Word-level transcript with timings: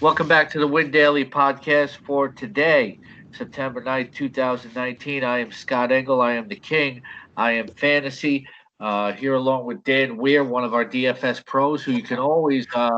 Welcome 0.00 0.28
back 0.28 0.50
to 0.50 0.58
the 0.58 0.66
Win 0.66 0.90
Daily 0.90 1.24
podcast 1.24 1.96
for 2.04 2.28
today, 2.28 2.98
September 3.32 3.82
9th, 3.82 4.12
2019. 4.12 5.24
I 5.24 5.38
am 5.38 5.52
Scott 5.52 5.92
Engel. 5.92 6.20
I 6.20 6.32
am 6.32 6.48
the 6.48 6.56
king. 6.56 7.02
I 7.36 7.52
am 7.52 7.68
fantasy. 7.68 8.46
Uh, 8.80 9.12
here 9.12 9.34
along 9.34 9.64
with 9.64 9.82
Dan 9.84 10.16
Weir, 10.16 10.44
one 10.44 10.64
of 10.64 10.74
our 10.74 10.84
DFS 10.84 11.44
pros, 11.46 11.82
who 11.82 11.92
you 11.92 12.02
can 12.02 12.18
always 12.18 12.66
uh, 12.74 12.90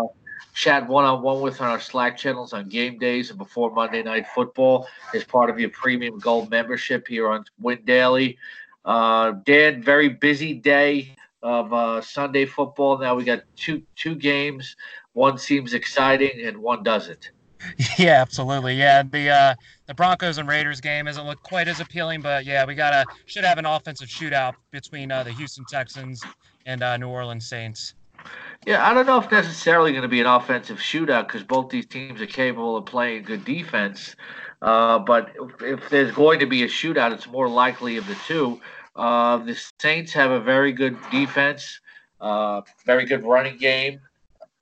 chat 0.55 0.89
one 0.89 1.05
on 1.05 1.23
one 1.23 1.41
with 1.41 1.61
on 1.61 1.69
our 1.69 1.81
Slack 1.81 2.17
channels 2.17 2.53
on 2.53 2.69
game 2.69 2.99
days 2.99 3.31
and 3.31 3.39
before 3.39 3.71
Monday 3.71 4.03
Night 4.03 4.27
Football 4.35 4.89
as 5.15 5.23
part 5.23 5.51
of 5.51 5.61
your 5.61 5.71
premium 5.71 6.19
gold 6.19 6.51
membership 6.51 7.07
here 7.07 7.29
on 7.29 7.45
Win 7.61 7.85
Daily. 7.85 8.39
Uh, 8.85 9.33
Dan, 9.45 9.83
very 9.83 10.09
busy 10.09 10.55
day 10.55 11.15
of 11.43 11.73
uh, 11.73 12.01
Sunday 12.01 12.47
football. 12.47 12.99
Now 12.99 13.15
we 13.15 13.25
got 13.25 13.43
two 13.55 13.83
two 13.95 14.15
games. 14.15 14.77
One 15.17 15.39
seems 15.39 15.73
exciting 15.73 16.43
and 16.45 16.59
one 16.59 16.83
doesn't. 16.83 17.31
Yeah, 17.99 18.21
absolutely. 18.21 18.75
Yeah, 18.75 19.03
the 19.03 19.31
uh, 19.31 19.55
the 19.87 19.95
Broncos 19.95 20.37
and 20.37 20.47
Raiders 20.47 20.79
game 20.81 21.07
doesn't 21.07 21.27
look 21.27 21.43
quite 21.43 21.69
as 21.69 21.81
appealing, 21.81 22.21
but 22.21 22.45
yeah, 22.45 22.67
we 22.67 22.75
gotta 22.75 23.07
should 23.25 23.43
have 23.43 23.57
an 23.57 23.65
offensive 23.65 24.09
shootout 24.09 24.53
between 24.71 25.11
uh, 25.11 25.23
the 25.23 25.33
Houston 25.33 25.65
Texans 25.71 26.23
and 26.67 26.83
uh, 26.83 26.99
New 26.99 27.09
Orleans 27.09 27.49
Saints. 27.49 27.95
Yeah, 28.67 28.87
I 28.87 28.93
don't 28.93 29.07
know 29.07 29.19
if 29.19 29.31
necessarily 29.31 29.93
going 29.93 30.03
to 30.03 30.09
be 30.09 30.21
an 30.21 30.27
offensive 30.27 30.79
shootout 30.79 31.29
because 31.29 31.43
both 31.43 31.71
these 31.71 31.87
teams 31.87 32.21
are 32.21 32.27
capable 32.27 32.77
of 32.77 32.85
playing 32.85 33.23
good 33.23 33.45
defense. 33.45 34.15
Uh, 34.61 34.99
but 34.99 35.33
if, 35.41 35.63
if, 35.63 35.89
there's 35.89 36.13
going 36.13 36.41
to 36.41 36.47
be 36.47 36.63
a 36.63 36.69
shootout, 36.69 37.13
it's 37.13 37.27
more 37.27 37.49
likely 37.49 37.97
of 37.97 38.07
the 38.07 38.17
two. 38.27 38.61
Uh, 38.95 39.39
the 39.39 39.59
Saints 39.81 40.13
have 40.13 40.31
a 40.31 40.41
very 40.41 40.73
good 40.73 40.97
defense, 41.11 41.81
uh, 42.21 42.61
very 42.85 43.07
good 43.07 43.25
running 43.25 43.57
game. 43.57 44.01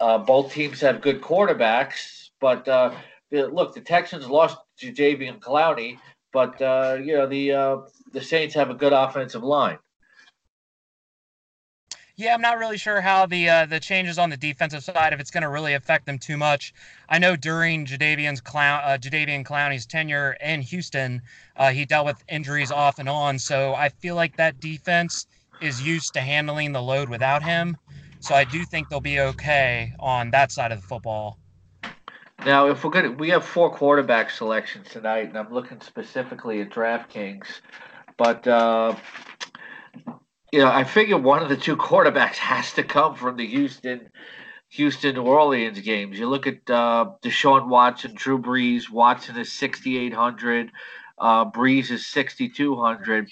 Uh, 0.04 0.18
both 0.18 0.52
teams 0.52 0.82
have 0.82 1.00
good 1.00 1.22
quarterbacks, 1.22 2.28
but 2.38 2.68
uh, 2.68 2.94
look, 3.30 3.74
the 3.74 3.80
Texans 3.80 4.26
lost 4.28 4.58
Jadeveon 4.78 5.38
Clowney, 5.38 5.98
but 6.30 6.60
uh, 6.60 6.98
you 7.02 7.16
know 7.16 7.26
the 7.26 7.88
the 8.12 8.20
Saints 8.20 8.54
have 8.54 8.68
a 8.68 8.74
good 8.74 8.92
offensive 8.92 9.42
line. 9.42 9.78
Yeah, 12.16 12.34
I'm 12.34 12.42
not 12.42 12.58
really 12.58 12.76
sure 12.76 13.00
how 13.00 13.24
the 13.24 13.48
uh, 13.48 13.66
the 13.66 13.80
changes 13.80 14.18
on 14.18 14.28
the 14.28 14.36
defensive 14.36 14.84
side 14.84 15.14
if 15.14 15.20
it's 15.20 15.30
going 15.30 15.42
to 15.42 15.48
really 15.48 15.72
affect 15.72 16.04
them 16.04 16.18
too 16.18 16.36
much. 16.36 16.74
I 17.08 17.18
know 17.18 17.34
during 17.34 17.86
Jadeveon's 17.86 18.42
clown 18.42 18.82
uh, 18.84 18.98
Jadeveon 19.00 19.42
Clowney's 19.46 19.86
tenure 19.86 20.36
in 20.44 20.60
Houston, 20.60 21.22
uh, 21.56 21.70
he 21.70 21.86
dealt 21.86 22.04
with 22.04 22.22
injuries 22.28 22.70
off 22.70 22.98
and 22.98 23.08
on. 23.08 23.38
So 23.38 23.74
I 23.74 23.88
feel 23.88 24.16
like 24.16 24.36
that 24.36 24.60
defense 24.60 25.26
is 25.62 25.80
used 25.80 26.12
to 26.12 26.20
handling 26.20 26.72
the 26.72 26.82
load 26.82 27.08
without 27.08 27.42
him. 27.42 27.78
So 28.24 28.34
I 28.34 28.44
do 28.44 28.64
think 28.64 28.88
they'll 28.88 29.00
be 29.00 29.20
okay 29.20 29.92
on 30.00 30.30
that 30.30 30.50
side 30.50 30.72
of 30.72 30.80
the 30.80 30.86
football. 30.86 31.38
Now, 32.46 32.68
if 32.68 32.82
we're 32.82 32.90
gonna, 32.90 33.10
we 33.10 33.28
have 33.28 33.44
four 33.44 33.70
quarterback 33.70 34.30
selections 34.30 34.88
tonight, 34.90 35.28
and 35.28 35.36
I'm 35.36 35.52
looking 35.52 35.80
specifically 35.80 36.60
at 36.62 36.70
DraftKings, 36.70 37.46
but. 38.16 38.46
Uh, 38.46 38.96
you 40.52 40.60
know, 40.60 40.68
I 40.68 40.84
figure 40.84 41.18
one 41.18 41.42
of 41.42 41.48
the 41.48 41.56
two 41.56 41.76
quarterbacks 41.76 42.36
has 42.52 42.72
to 42.74 42.84
come 42.84 43.16
from 43.16 43.36
the 43.36 43.46
Houston, 43.46 44.08
Houston, 44.68 45.16
New 45.16 45.22
Orleans 45.22 45.80
games. 45.80 46.16
You 46.16 46.28
look 46.28 46.46
at 46.46 46.70
uh, 46.70 47.06
Deshaun 47.22 47.66
Watson, 47.66 48.12
Drew 48.14 48.38
Brees. 48.38 48.88
Watson 48.88 49.36
is 49.36 49.52
sixty 49.52 49.98
eight 49.98 50.14
hundred. 50.14 50.70
Uh, 51.18 51.50
Brees 51.50 51.90
is 51.90 52.06
sixty 52.06 52.48
two 52.48 52.76
hundred. 52.76 53.30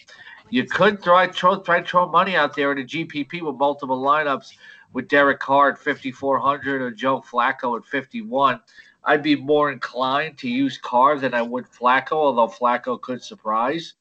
You 0.50 0.64
could 0.64 1.00
try 1.00 1.28
throw 1.28 1.60
try 1.60 1.82
throw 1.82 2.08
money 2.10 2.34
out 2.34 2.56
there 2.56 2.72
in 2.72 2.78
a 2.78 2.84
GPP 2.84 3.40
with 3.40 3.54
multiple 3.54 4.02
lineups 4.02 4.52
with 4.92 5.08
Derek 5.08 5.40
Carr 5.40 5.70
at 5.72 5.78
fifty 5.78 6.12
four 6.12 6.38
hundred 6.38 6.82
or 6.82 6.90
Joe 6.90 7.20
Flacco 7.20 7.76
at 7.78 7.84
fifty 7.86 8.22
one. 8.22 8.60
I'd 9.04 9.22
be 9.22 9.34
more 9.34 9.72
inclined 9.72 10.38
to 10.38 10.48
use 10.48 10.78
Carr 10.78 11.18
than 11.18 11.34
I 11.34 11.42
would 11.42 11.66
Flacco, 11.66 12.12
although 12.12 12.46
Flacco 12.46 13.00
could 13.00 13.22
surprise. 13.22 13.94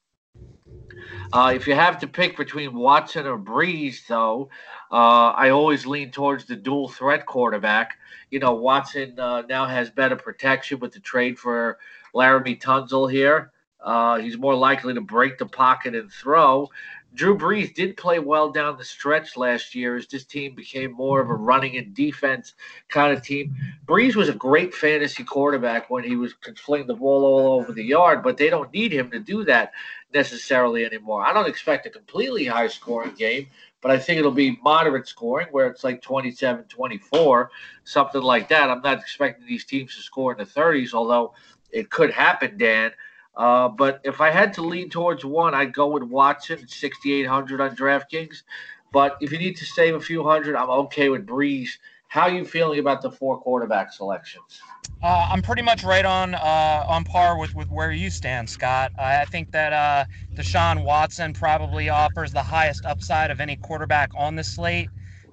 Uh, 1.33 1.53
if 1.55 1.67
you 1.67 1.73
have 1.73 1.99
to 1.99 2.07
pick 2.07 2.37
between 2.37 2.73
Watson 2.73 3.25
or 3.25 3.37
Brees, 3.37 4.05
though, 4.07 4.49
uh, 4.91 5.29
I 5.35 5.49
always 5.49 5.85
lean 5.85 6.11
towards 6.11 6.45
the 6.45 6.55
dual 6.55 6.89
threat 6.89 7.25
quarterback. 7.25 7.97
You 8.29 8.39
know, 8.39 8.53
Watson 8.53 9.19
uh, 9.19 9.41
now 9.49 9.65
has 9.65 9.89
better 9.89 10.15
protection 10.15 10.79
with 10.79 10.93
the 10.93 10.99
trade 10.99 11.39
for 11.39 11.79
Laremy 12.13 12.61
Tunsil 12.61 13.11
here. 13.11 13.51
Uh, 13.79 14.19
he's 14.19 14.37
more 14.37 14.55
likely 14.55 14.93
to 14.93 15.01
break 15.01 15.37
the 15.37 15.45
pocket 15.45 15.95
and 15.95 16.11
throw. 16.11 16.69
Drew 17.13 17.37
Brees 17.37 17.73
did 17.73 17.97
play 17.97 18.19
well 18.19 18.51
down 18.51 18.77
the 18.77 18.85
stretch 18.85 19.35
last 19.35 19.75
year 19.75 19.97
as 19.97 20.07
this 20.07 20.23
team 20.23 20.55
became 20.55 20.93
more 20.93 21.19
of 21.19 21.29
a 21.29 21.33
running 21.33 21.75
and 21.77 21.93
defense 21.93 22.53
kind 22.87 23.15
of 23.15 23.21
team. 23.21 23.53
Brees 23.85 24.15
was 24.15 24.29
a 24.29 24.33
great 24.33 24.73
fantasy 24.73 25.23
quarterback 25.23 25.89
when 25.89 26.05
he 26.05 26.15
was 26.15 26.33
fling 26.55 26.87
the 26.87 26.95
ball 26.95 27.25
all 27.25 27.59
over 27.59 27.73
the 27.73 27.83
yard, 27.83 28.23
but 28.23 28.37
they 28.37 28.49
don't 28.49 28.71
need 28.73 28.93
him 28.93 29.11
to 29.11 29.19
do 29.19 29.43
that 29.43 29.73
necessarily 30.13 30.85
anymore. 30.85 31.25
I 31.25 31.33
don't 31.33 31.49
expect 31.49 31.85
a 31.85 31.89
completely 31.89 32.45
high 32.45 32.67
scoring 32.67 33.13
game, 33.15 33.47
but 33.81 33.91
I 33.91 33.99
think 33.99 34.19
it'll 34.19 34.31
be 34.31 34.57
moderate 34.63 35.07
scoring 35.07 35.47
where 35.51 35.67
it's 35.67 35.83
like 35.83 36.01
27 36.01 36.63
24, 36.65 37.51
something 37.83 38.21
like 38.21 38.47
that. 38.49 38.69
I'm 38.69 38.81
not 38.81 38.99
expecting 38.99 39.45
these 39.45 39.65
teams 39.65 39.95
to 39.95 40.01
score 40.01 40.31
in 40.31 40.37
the 40.37 40.45
30s, 40.45 40.93
although 40.93 41.33
it 41.71 41.89
could 41.89 42.11
happen, 42.11 42.57
Dan. 42.57 42.91
Uh, 43.35 43.69
but 43.69 44.01
if 44.03 44.21
I 44.21 44.29
had 44.29 44.53
to 44.53 44.61
lean 44.61 44.89
towards 44.89 45.23
one, 45.23 45.53
I'd 45.53 45.73
go 45.73 45.87
with 45.87 46.03
Watson 46.03 46.59
at 46.59 46.69
6,800 46.69 47.61
on 47.61 47.75
DraftKings. 47.75 48.43
But 48.91 49.17
if 49.21 49.31
you 49.31 49.37
need 49.37 49.55
to 49.57 49.65
save 49.65 49.95
a 49.95 50.01
few 50.01 50.23
hundred, 50.23 50.55
I'm 50.55 50.69
okay 50.69 51.09
with 51.09 51.25
Brees. 51.25 51.69
How 52.07 52.23
are 52.23 52.31
you 52.31 52.43
feeling 52.43 52.79
about 52.79 53.01
the 53.01 53.09
four 53.09 53.39
quarterback 53.39 53.93
selections? 53.93 54.61
Uh, 55.01 55.29
I'm 55.31 55.41
pretty 55.41 55.61
much 55.61 55.83
right 55.83 56.05
on 56.05 56.35
uh, 56.35 56.85
on 56.87 57.03
par 57.05 57.39
with, 57.39 57.55
with 57.55 57.71
where 57.71 57.91
you 57.91 58.09
stand, 58.09 58.49
Scott. 58.49 58.91
I 58.99 59.25
think 59.25 59.51
that 59.51 59.73
uh, 59.73 60.05
Deshaun 60.35 60.83
Watson 60.83 61.33
probably 61.33 61.89
offers 61.89 62.33
the 62.33 62.43
highest 62.43 62.85
upside 62.85 63.31
of 63.31 63.39
any 63.39 63.55
quarterback 63.55 64.11
on 64.15 64.35
the 64.35 64.43
slate. 64.43 64.89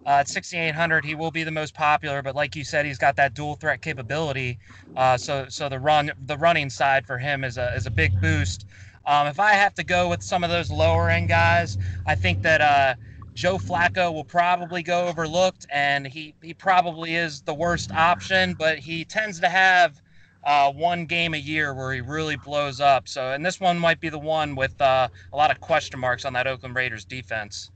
Uh, 0.08 0.20
at 0.20 0.28
6,800, 0.28 1.04
he 1.04 1.14
will 1.14 1.30
be 1.30 1.44
the 1.44 1.50
most 1.50 1.74
popular, 1.74 2.22
but 2.22 2.34
like 2.34 2.56
you 2.56 2.64
said, 2.64 2.86
he's 2.86 2.96
got 2.96 3.14
that 3.16 3.34
dual 3.34 3.56
threat 3.56 3.82
capability. 3.82 4.58
Uh, 4.96 5.18
so, 5.18 5.44
so 5.50 5.68
the 5.68 5.78
run, 5.78 6.10
the 6.24 6.38
running 6.38 6.70
side 6.70 7.06
for 7.06 7.18
him 7.18 7.44
is 7.44 7.58
a 7.58 7.74
is 7.74 7.84
a 7.84 7.90
big 7.90 8.18
boost. 8.18 8.64
Um, 9.04 9.26
if 9.26 9.38
I 9.38 9.52
have 9.52 9.74
to 9.74 9.84
go 9.84 10.08
with 10.08 10.22
some 10.22 10.44
of 10.44 10.48
those 10.48 10.70
lower 10.70 11.10
end 11.10 11.28
guys, 11.28 11.76
I 12.06 12.14
think 12.14 12.40
that 12.40 12.62
uh, 12.62 12.94
Joe 13.34 13.58
Flacco 13.58 14.10
will 14.10 14.24
probably 14.24 14.82
go 14.82 15.08
overlooked, 15.08 15.66
and 15.70 16.06
he 16.06 16.34
he 16.40 16.54
probably 16.54 17.14
is 17.14 17.42
the 17.42 17.52
worst 17.52 17.92
option, 17.92 18.54
but 18.54 18.78
he 18.78 19.04
tends 19.04 19.40
to 19.40 19.48
have. 19.48 20.00
Uh, 20.44 20.72
one 20.72 21.04
game 21.04 21.34
a 21.34 21.36
year 21.38 21.74
where 21.74 21.92
he 21.92 22.00
really 22.00 22.36
blows 22.36 22.80
up. 22.80 23.08
So, 23.08 23.32
and 23.32 23.44
this 23.44 23.58
one 23.58 23.76
might 23.76 24.00
be 24.00 24.08
the 24.08 24.20
one 24.20 24.54
with 24.54 24.80
uh, 24.80 25.08
a 25.32 25.36
lot 25.36 25.50
of 25.50 25.60
question 25.60 25.98
marks 25.98 26.24
on 26.24 26.32
that 26.34 26.46
Oakland 26.46 26.76
Raiders 26.76 27.04
defense. 27.04 27.70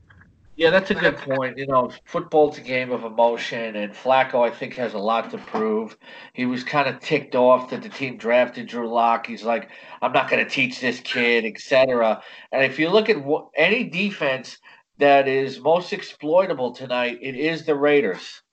Yeah, 0.55 0.69
that's 0.69 0.91
a 0.91 0.95
good 0.95 1.17
point. 1.17 1.57
You 1.57 1.65
know, 1.65 1.91
football's 2.05 2.59
a 2.59 2.61
game 2.61 2.91
of 2.91 3.03
emotion, 3.03 3.75
and 3.75 3.91
Flacco, 3.91 4.47
I 4.47 4.51
think, 4.51 4.75
has 4.75 4.93
a 4.93 4.99
lot 4.99 5.31
to 5.31 5.39
prove. 5.39 5.97
He 6.33 6.45
was 6.45 6.63
kind 6.63 6.87
of 6.87 6.99
ticked 6.99 7.33
off 7.33 7.71
that 7.71 7.81
the 7.81 7.89
team 7.89 8.17
drafted 8.17 8.67
Drew 8.67 8.87
Lock. 8.87 9.25
He's 9.25 9.43
like, 9.43 9.69
I'm 10.01 10.11
not 10.11 10.29
going 10.29 10.43
to 10.43 10.49
teach 10.49 10.79
this 10.79 10.99
kid, 10.99 11.43
etc. 11.45 12.21
And 12.51 12.63
if 12.63 12.77
you 12.77 12.89
look 12.89 13.09
at 13.09 13.23
what, 13.23 13.47
any 13.55 13.83
defense 13.83 14.59
that 14.99 15.27
is 15.27 15.59
most 15.59 15.91
exploitable 15.91 16.71
tonight, 16.71 17.17
it 17.21 17.35
is 17.35 17.65
the 17.65 17.75
Raiders. 17.75 18.43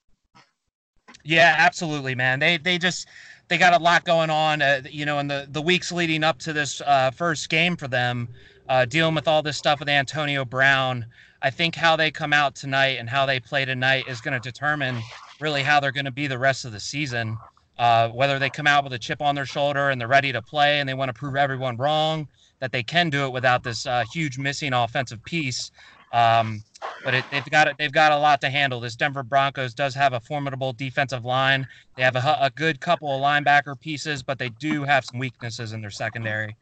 Yeah, 1.23 1.55
absolutely, 1.59 2.15
man. 2.15 2.39
They 2.39 2.57
they 2.57 2.79
just 2.79 3.09
they 3.49 3.59
got 3.59 3.79
a 3.79 3.83
lot 3.83 4.05
going 4.05 4.31
on. 4.31 4.63
Uh, 4.63 4.81
you 4.89 5.05
know, 5.05 5.19
in 5.19 5.29
the 5.29 5.47
the 5.51 5.61
weeks 5.61 5.93
leading 5.93 6.25
up 6.25 6.39
to 6.41 6.55
this 6.55 6.81
uh, 6.81 7.11
first 7.11 7.51
game 7.51 7.77
for 7.77 7.89
them, 7.89 8.29
uh, 8.71 8.85
dealing 8.85 9.17
with 9.17 9.27
all 9.27 9.43
this 9.43 9.57
stuff 9.57 9.81
with 9.81 9.89
Antonio 9.89 10.45
Brown. 10.45 11.05
I 11.43 11.51
think 11.51 11.75
how 11.75 11.97
they 11.97 12.13
come 12.13 12.33
out 12.33 12.55
tonight 12.55 12.99
and 13.01 13.11
how 13.11 13.27
they 13.27 13.41
play 13.41 13.65
tonight 13.65 14.05
is 14.07 14.21
going 14.21 14.41
to 14.41 14.41
determine 14.41 15.03
really 15.41 15.63
how 15.63 15.81
they're 15.81 15.91
going 15.91 16.05
to 16.05 16.13
be 16.13 16.29
the 16.29 16.39
rest 16.39 16.65
of 16.65 16.71
the 16.71 16.79
season. 16.79 17.37
Uh, 17.79 18.11
whether 18.11 18.39
they 18.39 18.49
come 18.49 18.69
out 18.69 18.85
with 18.85 18.93
a 18.93 18.99
chip 18.99 19.21
on 19.21 19.35
their 19.35 19.47
shoulder 19.47 19.91
and 19.91 20.01
they're 20.01 20.07
ready 20.07 20.31
to 20.31 20.41
play 20.41 20.79
and 20.79 20.89
they 20.89 20.95
want 20.95 21.09
to 21.09 21.13
prove 21.13 21.35
everyone 21.35 21.77
wrong 21.79 22.29
that 22.61 22.71
they 22.71 22.83
can 22.83 23.11
do 23.11 23.25
it 23.25 23.33
without 23.33 23.65
this 23.65 23.87
uh, 23.87 24.05
huge 24.13 24.39
missing 24.39 24.73
offensive 24.73 25.25
piece. 25.25 25.73
Um, 26.13 26.63
but 27.05 27.15
it, 27.15 27.25
they've 27.33 27.45
got 27.51 27.77
they've 27.79 27.93
got 27.93 28.13
a 28.13 28.19
lot 28.19 28.41
to 28.43 28.51
handle. 28.51 28.79
This 28.79 28.95
Denver 28.95 29.23
Broncos 29.23 29.75
does 29.75 29.95
have 29.95 30.13
a 30.13 30.21
formidable 30.21 30.73
defensive 30.73 31.25
line. 31.25 31.67
They 31.97 32.03
have 32.03 32.17
a, 32.17 32.39
a 32.41 32.51
good 32.55 32.81
couple 32.81 33.13
of 33.13 33.21
linebacker 33.21 33.81
pieces, 33.81 34.23
but 34.23 34.39
they 34.39 34.51
do 34.61 34.85
have 34.85 35.05
some 35.05 35.19
weaknesses 35.19 35.73
in 35.73 35.81
their 35.81 35.91
secondary. 35.91 36.57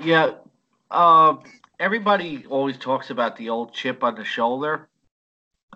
Yeah, 0.00 0.32
uh, 0.90 1.36
everybody 1.80 2.44
always 2.48 2.76
talks 2.76 3.10
about 3.10 3.36
the 3.36 3.48
old 3.48 3.72
chip 3.72 4.04
on 4.04 4.14
the 4.14 4.24
shoulder. 4.24 4.88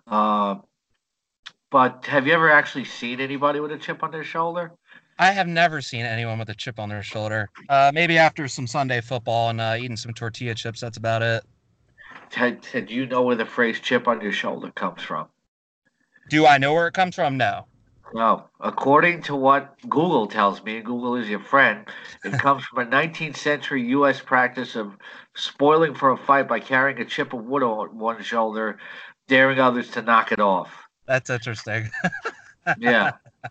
Uh, 0.06 0.56
but 1.70 2.05
have 2.06 2.26
you 2.26 2.32
ever 2.32 2.50
actually 2.50 2.84
seen 2.84 3.20
anybody 3.20 3.61
with 3.61 3.72
a 3.72 3.78
chip 3.78 4.02
on 4.02 4.11
their 4.11 4.25
shoulder? 4.25 4.72
I 5.19 5.32
have 5.32 5.46
never 5.46 5.81
seen 5.81 6.05
anyone 6.05 6.38
with 6.38 6.49
a 6.49 6.55
chip 6.55 6.78
on 6.78 6.88
their 6.88 7.02
shoulder. 7.02 7.50
Uh, 7.69 7.90
maybe 7.94 8.19
after 8.19 8.49
some 8.49 8.67
Sunday 8.67 9.00
football 9.00 9.50
and 9.50 9.61
uh, 9.61 9.76
eating 9.78 9.96
some 9.96 10.14
tortilla 10.14 10.55
chips. 10.55 10.81
That's 10.81 10.96
about 10.96 11.23
it. 11.23 11.44
Ted, 12.31 12.62
Ted, 12.62 12.87
do 12.87 12.94
you 12.94 13.06
know 13.06 13.23
where 13.23 13.37
the 13.37 13.44
phrase 13.44 13.81
"chip 13.81 14.08
on 14.08 14.20
your 14.20 14.32
shoulder" 14.32 14.70
comes 14.70 15.02
from? 15.02 15.28
Do 16.28 16.46
I 16.46 16.58
know 16.58 16.73
where 16.73 16.87
it 16.87 16.94
comes 16.94 17.14
from? 17.14 17.37
No. 17.37 17.66
No, 18.12 18.45
according 18.61 19.23
to 19.23 19.37
what 19.37 19.81
Google 19.83 20.27
tells 20.27 20.62
me, 20.65 20.77
and 20.77 20.85
Google 20.85 21.17
is 21.17 21.29
your 21.29 21.41
friend. 21.41 21.87
It 22.25 22.33
comes 22.39 22.65
from 22.65 22.87
a 22.87 22.91
19th 22.91 23.37
century 23.37 23.83
U.S. 23.91 24.21
practice 24.21 24.75
of 24.77 24.97
spoiling 25.35 25.95
for 25.95 26.11
a 26.11 26.17
fight 26.17 26.49
by 26.49 26.61
carrying 26.61 27.01
a 27.01 27.05
chip 27.05 27.33
of 27.33 27.45
wood 27.45 27.62
on 27.62 27.99
one 27.99 28.23
shoulder, 28.23 28.79
daring 29.29 29.61
others 29.61 29.91
to 29.93 30.03
knock 30.03 30.33
it 30.33 30.41
off. 30.41 30.71
That's 31.07 31.31
interesting. 31.31 31.91
yeah. 32.79 33.12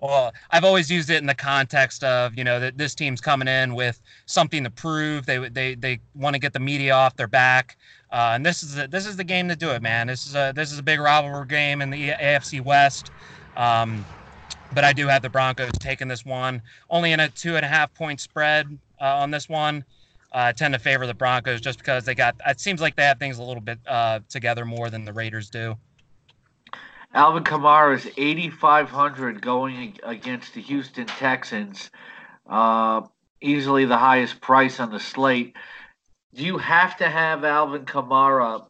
well, 0.00 0.32
I've 0.50 0.64
always 0.64 0.90
used 0.90 1.10
it 1.10 1.18
in 1.18 1.26
the 1.26 1.34
context 1.34 2.04
of 2.04 2.36
you 2.36 2.44
know 2.44 2.60
that 2.60 2.78
this 2.78 2.94
team's 2.94 3.20
coming 3.20 3.48
in 3.48 3.74
with 3.74 4.00
something 4.26 4.64
to 4.64 4.70
prove. 4.70 5.26
They 5.26 5.48
they 5.48 5.74
they 5.74 6.00
want 6.14 6.34
to 6.34 6.40
get 6.40 6.52
the 6.52 6.60
media 6.60 6.94
off 6.94 7.16
their 7.16 7.28
back, 7.28 7.76
uh, 8.12 8.32
and 8.34 8.44
this 8.44 8.62
is 8.62 8.78
a, 8.78 8.88
this 8.88 9.06
is 9.06 9.16
the 9.16 9.24
game 9.24 9.48
to 9.48 9.56
do 9.56 9.70
it, 9.70 9.82
man. 9.82 10.06
This 10.06 10.26
is 10.26 10.34
a 10.34 10.52
this 10.54 10.72
is 10.72 10.78
a 10.78 10.82
big 10.82 11.00
rivalry 11.00 11.46
game 11.46 11.82
in 11.82 11.90
the 11.90 12.10
AFC 12.10 12.62
West. 12.62 13.10
Um, 13.56 14.04
but 14.72 14.84
I 14.84 14.92
do 14.92 15.06
have 15.08 15.22
the 15.22 15.30
Broncos 15.30 15.72
taking 15.80 16.08
this 16.08 16.24
one, 16.24 16.62
only 16.90 17.12
in 17.12 17.20
a 17.20 17.28
two 17.28 17.56
and 17.56 17.64
a 17.64 17.68
half 17.68 17.92
point 17.94 18.20
spread 18.20 18.78
uh, 19.00 19.16
on 19.16 19.30
this 19.30 19.48
one. 19.48 19.84
Uh, 20.32 20.48
I 20.48 20.52
tend 20.52 20.74
to 20.74 20.78
favor 20.78 21.06
the 21.06 21.14
Broncos 21.14 21.60
just 21.60 21.78
because 21.78 22.04
they 22.04 22.14
got. 22.14 22.36
It 22.46 22.60
seems 22.60 22.80
like 22.80 22.96
they 22.96 23.04
have 23.04 23.18
things 23.18 23.38
a 23.38 23.42
little 23.42 23.62
bit 23.62 23.78
uh, 23.86 24.20
together 24.28 24.64
more 24.64 24.90
than 24.90 25.04
the 25.04 25.12
Raiders 25.12 25.48
do. 25.48 25.74
Alvin 27.18 27.42
Kamara 27.42 27.96
is 27.96 28.08
8,500 28.16 29.42
going 29.42 29.98
against 30.04 30.54
the 30.54 30.60
Houston 30.60 31.06
Texans. 31.06 31.90
Uh, 32.48 33.00
easily 33.40 33.86
the 33.86 33.96
highest 33.98 34.40
price 34.40 34.78
on 34.78 34.92
the 34.92 35.00
slate. 35.00 35.56
Do 36.32 36.44
you 36.44 36.58
have 36.58 36.96
to 36.98 37.08
have 37.08 37.44
Alvin 37.44 37.86
Kamara 37.86 38.66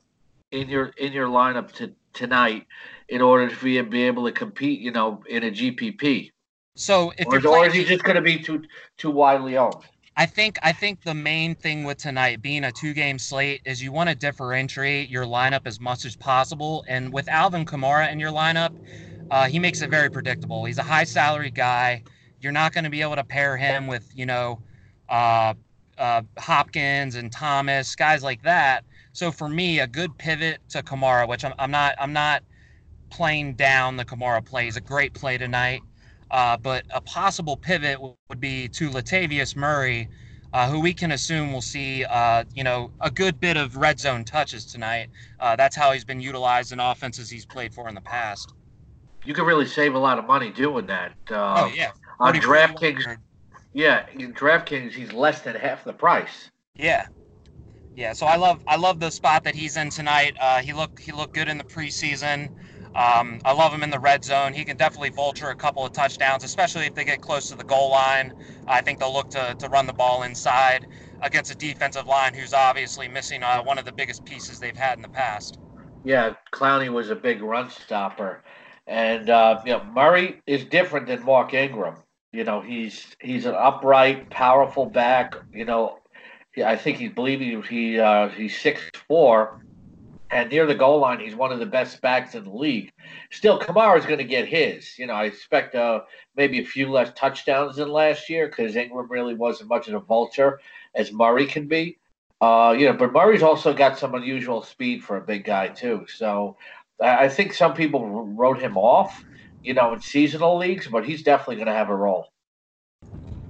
in 0.51 0.71
your 0.71 0.87
in 0.97 1.13
your 1.13 1.29
lineup 1.29 1.73
to, 1.73 1.93
tonight 2.15 2.67
in 3.11 3.21
order 3.21 3.55
to 3.55 3.63
be, 3.63 3.79
be 3.83 4.05
able 4.05 4.25
to 4.25 4.33
compete? 4.33 4.81
You 4.81 4.93
know, 4.93 5.23
in 5.29 5.45
a 5.45 5.51
GPP. 5.51 6.31
So 6.75 7.13
if 7.19 7.27
or, 7.27 7.47
or 7.47 7.67
is 7.67 7.75
he 7.75 7.85
just 7.85 8.03
going 8.03 8.17
to 8.17 8.23
be 8.23 8.39
too 8.39 8.65
too 8.97 9.11
widely 9.11 9.59
owned? 9.59 9.85
I 10.19 10.27
think 10.27 10.59
I 10.63 10.73
think 10.73 11.03
the 11.05 11.15
main 11.15 11.57
thing 11.57 11.85
with 11.85 11.99
tonight 11.99 12.43
being 12.43 12.65
a 12.65 12.73
two 12.73 12.95
game 12.95 13.19
slate 13.21 13.63
is 13.65 13.83
you 13.83 13.93
want 13.93 14.11
to 14.11 14.17
differentiate 14.17 15.11
your 15.11 15.27
lineup 15.27 15.63
as 15.67 15.81
much 15.81 16.05
as 16.05 16.17
possible. 16.17 16.85
And 16.89 17.13
with 17.15 17.29
Alvin 17.29 17.67
Kamara 17.67 18.13
in 18.13 18.21
your 18.21 18.33
lineup, 18.33 18.73
uh, 19.31 19.49
he 19.49 19.61
makes 19.61 19.83
it 19.83 19.91
very 19.91 20.11
predictable. 20.11 20.67
He's 20.67 20.79
a 20.79 20.85
high 20.85 21.05
salary 21.05 21.53
guy. 21.53 22.05
You're 22.41 22.53
not 22.53 22.75
going 22.75 22.85
to 22.85 22.91
be 22.91 23.03
able 23.03 23.17
to 23.17 23.25
pair 23.25 23.57
him 23.57 23.87
with 23.89 24.11
you 24.15 24.27
know 24.27 24.61
uh, 25.09 25.55
uh, 25.99 26.23
Hopkins 26.39 27.17
and 27.17 27.33
Thomas 27.33 27.97
guys 27.97 28.23
like 28.25 28.43
that. 28.43 28.85
So 29.15 29.33
for 29.33 29.49
me, 29.49 29.81
a 29.81 29.89
good 29.89 30.19
pivot 30.19 30.61
to 30.71 30.83
Kamara, 30.83 31.29
which 31.29 31.45
I'm, 31.45 31.55
I'm 31.61 31.73
not 31.73 31.95
I'm 32.01 32.13
not 32.13 32.43
playing 33.11 33.55
down 33.57 33.97
the 33.97 34.07
Kamara 34.07 34.45
play. 34.45 34.67
He's 34.67 34.77
a 34.77 34.83
great 34.83 35.15
play 35.15 35.39
tonight. 35.39 35.85
Uh, 36.31 36.57
but 36.57 36.85
a 36.93 37.01
possible 37.01 37.57
pivot 37.57 37.99
would 38.01 38.41
be 38.41 38.69
to 38.69 38.91
Latavius 38.91 39.57
Murray, 39.57 40.09
uh, 40.53 40.69
who 40.69 40.81
we 40.81 40.93
can 40.93 41.13
assume 41.13 41.53
will 41.53 41.63
see, 41.63 42.05
uh, 42.05 42.45
you 42.55 42.65
know, 42.65 42.91
a 43.01 43.11
good 43.11 43.41
bit 43.41 43.57
of 43.57 43.77
red 43.77 43.99
zone 43.99 44.25
touches 44.25 44.65
tonight. 44.65 45.09
Uh, 45.41 45.57
that's 45.57 45.77
how 45.77 45.93
he's 45.93 46.05
been 46.05 46.21
utilized 46.21 46.73
in 46.73 46.81
offenses 46.81 47.31
he's 47.31 47.47
played 47.47 47.73
for 47.73 47.89
in 47.89 47.95
the 47.95 48.01
past. 48.01 48.53
You 49.25 49.35
can 49.35 49.45
really 49.45 49.67
save 49.67 49.95
a 49.95 49.99
lot 49.99 50.19
of 50.19 50.27
money 50.27 50.51
doing 50.51 50.87
that. 50.87 51.13
Uh, 51.31 51.55
oh 51.65 51.73
yeah, 51.75 51.91
on 52.21 52.35
DraftKings. 52.35 53.19
Yeah, 53.75 54.07
in 54.15 54.33
DraftKings, 54.33 54.93
he's 54.93 55.13
less 55.13 55.43
than 55.43 55.55
half 55.55 55.85
the 55.85 55.93
price. 55.93 56.51
Yeah, 56.75 57.07
yeah. 57.95 58.13
So 58.13 58.27
I 58.27 58.37
love 58.37 58.63
I 58.67 58.77
love 58.77 59.01
the 59.01 59.11
spot 59.11 59.45
that 59.45 59.55
he's 59.55 59.77
in 59.77 59.91
tonight. 59.91 60.37
Uh, 60.41 60.59
he 60.59 60.73
looked 60.73 60.99
he 61.01 61.13
looked 61.13 61.35
good 61.35 61.49
in 61.49 61.59
the 61.59 61.65
preseason. 61.65 62.51
Um, 62.95 63.41
I 63.45 63.53
love 63.53 63.73
him 63.73 63.83
in 63.83 63.91
the 63.91 63.99
red 63.99 64.25
zone. 64.25 64.53
He 64.53 64.65
can 64.65 64.77
definitely 64.77 65.11
vulture 65.11 65.51
a 65.51 65.55
couple 65.55 65.85
of 65.85 65.93
touchdowns, 65.93 66.43
especially 66.45 66.87
if 66.87 66.95
they 66.95 67.05
get 67.05 67.21
close 67.21 67.49
to 67.51 67.57
the 67.57 67.65
goal 67.65 67.91
line. 67.91 68.33
I 68.67 68.81
think 68.81 68.99
they'll 68.99 69.13
look 69.13 69.31
to, 69.31 69.55
to 69.59 69.69
run 69.69 69.87
the 69.87 69.93
ball 69.93 70.23
inside 70.23 70.87
against 71.23 71.53
a 71.53 71.55
defensive 71.55 72.07
line 72.07 72.35
who's 72.35 72.55
obviously 72.55 73.09
missing 73.09 73.43
uh, 73.43 73.63
one 73.63 73.79
of 73.79 73.85
the 73.85 73.93
biggest 73.93 74.25
pieces 74.25 74.59
they've 74.59 74.77
had 74.77 74.99
in 74.99 75.03
the 75.03 75.09
past. 75.09 75.59
Yeah, 76.05 76.35
Clowney 76.53 76.89
was 76.89 77.11
a 77.11 77.17
big 77.17 77.43
run 77.43 77.71
stopper, 77.71 78.43
and 78.87 79.29
uh, 79.29 79.61
you 79.65 79.73
know 79.73 79.85
Murray 79.85 80.41
is 80.47 80.65
different 80.65 81.07
than 81.07 81.25
Mark 81.25 81.55
Ingram. 81.55 81.97
You 82.33 82.45
know, 82.45 82.61
he's 82.61 83.07
he's 83.21 83.47
an 83.47 83.55
upright, 83.55 84.31
powerful 84.31 84.87
back. 84.87 85.35
You 85.53 85.65
know, 85.65 85.99
I 86.65 86.77
think 86.77 86.99
he's 86.99 87.13
believing 87.13 87.63
he 87.63 87.99
uh, 87.99 88.29
he's 88.29 88.59
six 88.59 88.81
four 89.07 89.61
and 90.31 90.51
near 90.51 90.67
the 90.67 90.75
goal 90.75 91.01
line, 91.01 91.21
he's 91.21 91.35
one 91.35 91.53
of 91.53 91.59
the 91.59 91.67
best 91.67 92.01
backs 92.01 92.35
in 92.35 92.45
the 92.45 92.51
league. 92.51 92.93
Still, 93.31 93.59
Kamara 93.59 93.99
is 93.99 94.05
going 94.05 94.19
to 94.19 94.25
get 94.25 94.47
his. 94.47 94.99
You 94.99 95.07
know, 95.07 95.15
I 95.15 95.25
expect 95.25 95.75
uh, 95.75 96.03
maybe 96.37 96.61
a 96.61 96.65
few 96.65 96.91
less 96.91 97.11
touchdowns 97.15 97.77
than 97.77 97.89
last 97.89 98.29
year 98.29 98.49
because 98.49 98.77
Ingram 98.77 99.11
really 99.11 99.35
wasn't 99.35 99.71
much 99.71 99.89
of 99.89 99.95
a 99.95 100.01
vulture 100.01 100.61
as 100.95 101.13
Murray 101.13 101.47
can 101.47 101.67
be. 101.67 101.99
Uh, 102.41 102.75
you 102.79 102.87
know, 102.87 102.93
but 102.93 103.13
Murray's 103.13 103.43
also 103.43 103.73
got 103.73 103.99
some 103.99 104.15
unusual 104.15 104.63
speed 104.63 105.03
for 105.03 105.17
a 105.17 105.21
big 105.21 105.45
guy 105.45 105.69
too. 105.69 106.07
So 106.09 106.57
I 107.01 107.29
think 107.29 107.53
some 107.53 107.75
people 107.75 108.25
wrote 108.25 108.61
him 108.61 108.77
off, 108.77 109.25
you 109.63 109.75
know, 109.75 109.95
in 109.95 110.01
seasonal 110.01 110.59
leagues, 110.59 110.87
but 110.87 111.05
he's 111.05 111.23
definitely 111.23 111.57
going 111.57 111.67
to 111.67 111.73
have 111.73 111.91
a 111.91 111.97
role. 111.97 112.29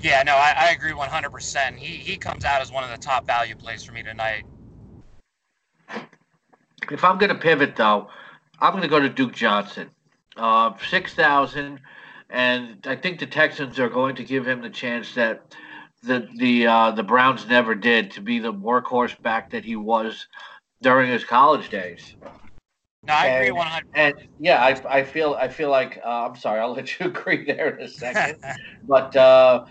Yeah, 0.00 0.22
no, 0.22 0.34
I, 0.36 0.54
I 0.56 0.70
agree 0.70 0.92
100%. 0.92 1.76
He 1.76 1.96
he 1.96 2.16
comes 2.16 2.44
out 2.44 2.60
as 2.60 2.70
one 2.70 2.84
of 2.84 2.90
the 2.90 2.98
top 2.98 3.26
value 3.26 3.56
plays 3.56 3.82
for 3.82 3.92
me 3.92 4.02
tonight. 4.02 4.44
If 6.90 7.04
I'm 7.04 7.18
going 7.18 7.30
to 7.30 7.34
pivot, 7.34 7.76
though, 7.76 8.08
I'm 8.60 8.72
going 8.72 8.82
to 8.82 8.88
go 8.88 9.00
to 9.00 9.08
Duke 9.08 9.34
Johnson. 9.34 9.90
Uh, 10.36 10.72
6,000. 10.88 11.80
And 12.30 12.86
I 12.86 12.96
think 12.96 13.18
the 13.18 13.26
Texans 13.26 13.78
are 13.78 13.88
going 13.88 14.14
to 14.16 14.24
give 14.24 14.46
him 14.46 14.62
the 14.62 14.70
chance 14.70 15.14
that 15.14 15.54
the 16.02 16.28
the 16.36 16.66
uh, 16.66 16.90
the 16.92 17.02
Browns 17.02 17.46
never 17.48 17.74
did 17.74 18.10
to 18.12 18.20
be 18.20 18.38
the 18.38 18.52
workhorse 18.52 19.20
back 19.22 19.50
that 19.50 19.64
he 19.64 19.76
was 19.76 20.26
during 20.82 21.10
his 21.10 21.24
college 21.24 21.70
days. 21.70 22.14
No, 23.06 23.14
I 23.14 23.26
and, 23.26 23.36
agree 23.38 23.52
100. 23.52 23.88
And 23.94 24.14
yeah, 24.38 24.62
I, 24.62 24.98
I 24.98 25.04
feel 25.04 25.34
I 25.34 25.48
feel 25.48 25.70
like 25.70 26.00
uh, 26.04 26.28
I'm 26.28 26.36
sorry. 26.36 26.60
I'll 26.60 26.74
let 26.74 26.98
you 26.98 27.06
agree 27.06 27.44
there 27.44 27.76
in 27.76 27.82
a 27.84 27.88
second. 27.88 28.42
but 28.86 29.16
uh, 29.16 29.64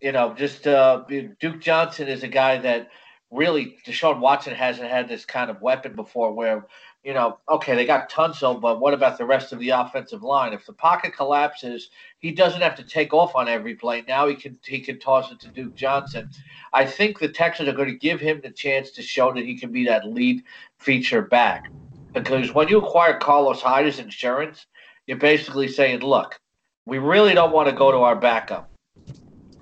you 0.00 0.12
know, 0.12 0.34
just 0.34 0.66
uh, 0.66 1.04
Duke 1.40 1.60
Johnson 1.60 2.08
is 2.08 2.22
a 2.22 2.28
guy 2.28 2.58
that 2.58 2.90
really 3.32 3.78
Deshaun 3.86 4.20
Watson 4.20 4.54
hasn't 4.54 4.90
had 4.90 5.08
this 5.08 5.24
kind 5.24 5.50
of 5.50 5.60
weapon 5.62 5.94
before 5.94 6.32
where, 6.32 6.66
you 7.02 7.14
know, 7.14 7.38
okay, 7.48 7.74
they 7.74 7.86
got 7.86 8.10
Tunsil, 8.10 8.60
but 8.60 8.78
what 8.78 8.94
about 8.94 9.16
the 9.16 9.24
rest 9.24 9.52
of 9.52 9.58
the 9.58 9.70
offensive 9.70 10.22
line? 10.22 10.52
If 10.52 10.66
the 10.66 10.74
pocket 10.74 11.16
collapses, 11.16 11.90
he 12.18 12.30
doesn't 12.30 12.60
have 12.60 12.76
to 12.76 12.84
take 12.84 13.14
off 13.14 13.34
on 13.34 13.48
every 13.48 13.74
play. 13.74 14.04
Now 14.06 14.28
he 14.28 14.34
can 14.36 14.58
he 14.64 14.80
can 14.80 14.98
toss 14.98 15.32
it 15.32 15.40
to 15.40 15.48
Duke 15.48 15.74
Johnson. 15.74 16.30
I 16.72 16.84
think 16.84 17.18
the 17.18 17.28
Texans 17.28 17.68
are 17.68 17.74
going 17.74 17.88
to 17.88 17.98
give 17.98 18.20
him 18.20 18.40
the 18.42 18.50
chance 18.50 18.90
to 18.92 19.02
show 19.02 19.32
that 19.32 19.44
he 19.44 19.58
can 19.58 19.72
be 19.72 19.84
that 19.86 20.06
lead 20.06 20.44
feature 20.78 21.22
back. 21.22 21.70
Because 22.12 22.52
when 22.52 22.68
you 22.68 22.78
acquire 22.78 23.18
Carlos 23.18 23.62
Hyde 23.62 23.86
as 23.86 23.98
insurance, 23.98 24.66
you're 25.06 25.16
basically 25.16 25.68
saying, 25.68 26.00
look, 26.00 26.38
we 26.84 26.98
really 26.98 27.32
don't 27.32 27.52
want 27.52 27.68
to 27.68 27.74
go 27.74 27.90
to 27.90 27.98
our 27.98 28.16
backup. 28.16 28.71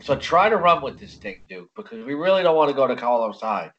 So 0.03 0.17
try 0.17 0.49
to 0.49 0.57
run 0.57 0.83
with 0.83 0.99
this 0.99 1.15
thing, 1.15 1.37
Duke, 1.49 1.71
because 1.77 2.05
we 2.05 2.15
really 2.15 2.43
don't 2.43 2.57
want 2.57 2.71
to 2.71 2.75
go 2.75 2.87
to 2.87 2.97
Carlos 2.97 3.41
Hyde. 3.41 3.73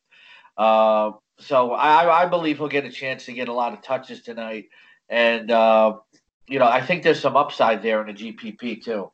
Uh, 0.58 1.12
so 1.40 1.72
I, 1.72 2.24
I, 2.24 2.26
believe 2.28 2.58
he'll 2.58 2.68
get 2.68 2.86
a 2.86 2.92
chance 2.92 3.26
to 3.26 3.34
get 3.34 3.48
a 3.48 3.54
lot 3.54 3.74
of 3.74 3.82
touches 3.82 4.22
tonight, 4.22 4.66
and 5.10 5.50
uh, 5.50 5.98
you 6.48 6.60
know 6.60 6.68
I 6.68 6.82
think 6.82 7.04
there's 7.04 7.20
some 7.20 7.36
upside 7.36 7.82
there 7.82 8.06
in 8.06 8.14
the 8.16 8.34
GPP 8.34 8.84
too. 8.84 9.12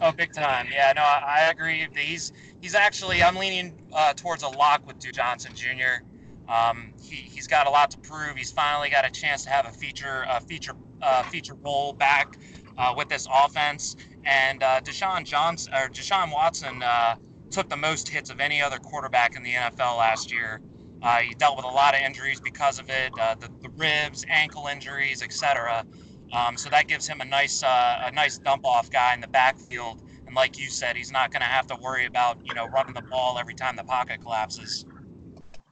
Oh, 0.00 0.12
big 0.12 0.32
time! 0.32 0.66
Yeah, 0.72 0.92
no, 0.96 1.02
I, 1.02 1.42
I 1.42 1.50
agree. 1.50 1.86
He's 1.94 2.32
he's 2.60 2.74
actually 2.74 3.22
I'm 3.22 3.36
leaning 3.36 3.78
uh, 3.92 4.12
towards 4.14 4.42
a 4.42 4.48
lock 4.48 4.84
with 4.86 4.98
Duke 4.98 5.14
Johnson 5.14 5.52
Jr. 5.54 6.04
Um, 6.48 6.92
he 7.00 7.16
he's 7.16 7.46
got 7.46 7.66
a 7.66 7.70
lot 7.70 7.90
to 7.92 7.98
prove. 7.98 8.36
He's 8.36 8.50
finally 8.50 8.90
got 8.90 9.06
a 9.06 9.10
chance 9.10 9.44
to 9.44 9.50
have 9.50 9.66
a 9.66 9.72
feature 9.72 10.24
a 10.28 10.40
feature 10.40 10.74
uh, 11.02 11.22
feature 11.24 11.54
role 11.54 11.92
back 11.92 12.36
uh, 12.76 12.94
with 12.96 13.08
this 13.08 13.28
offense. 13.32 13.96
And 14.26 14.62
uh, 14.62 14.80
Deshaun 14.80 15.24
Johnson 15.24 15.72
or 15.72 15.88
Deshaun 15.88 16.32
Watson 16.32 16.82
uh, 16.82 17.14
took 17.50 17.68
the 17.68 17.76
most 17.76 18.08
hits 18.08 18.28
of 18.28 18.40
any 18.40 18.60
other 18.60 18.78
quarterback 18.78 19.36
in 19.36 19.42
the 19.42 19.52
NFL 19.52 19.96
last 19.96 20.32
year. 20.32 20.60
Uh, 21.02 21.18
he 21.18 21.34
dealt 21.34 21.56
with 21.56 21.64
a 21.64 21.68
lot 21.68 21.94
of 21.94 22.00
injuries 22.00 22.40
because 22.40 22.78
of 22.80 22.90
it, 22.90 23.12
uh, 23.20 23.36
the, 23.36 23.48
the, 23.62 23.68
ribs, 23.76 24.24
ankle 24.28 24.66
injuries, 24.66 25.22
etc. 25.22 25.84
Um, 26.32 26.56
so 26.56 26.68
that 26.70 26.88
gives 26.88 27.06
him 27.06 27.20
a 27.20 27.24
nice 27.24 27.62
uh, 27.62 28.02
a 28.06 28.10
nice 28.10 28.38
dump 28.38 28.64
off 28.64 28.90
guy 28.90 29.14
in 29.14 29.20
the 29.20 29.28
backfield. 29.28 30.02
And 30.26 30.34
like 30.34 30.58
you 30.58 30.68
said, 30.68 30.96
he's 30.96 31.12
not 31.12 31.30
going 31.30 31.42
to 31.42 31.46
have 31.46 31.66
to 31.68 31.76
worry 31.76 32.06
about 32.06 32.38
you 32.44 32.54
know 32.54 32.66
running 32.66 32.94
the 32.94 33.02
ball 33.02 33.38
every 33.38 33.54
time 33.54 33.76
the 33.76 33.84
pocket 33.84 34.22
collapses. 34.22 34.86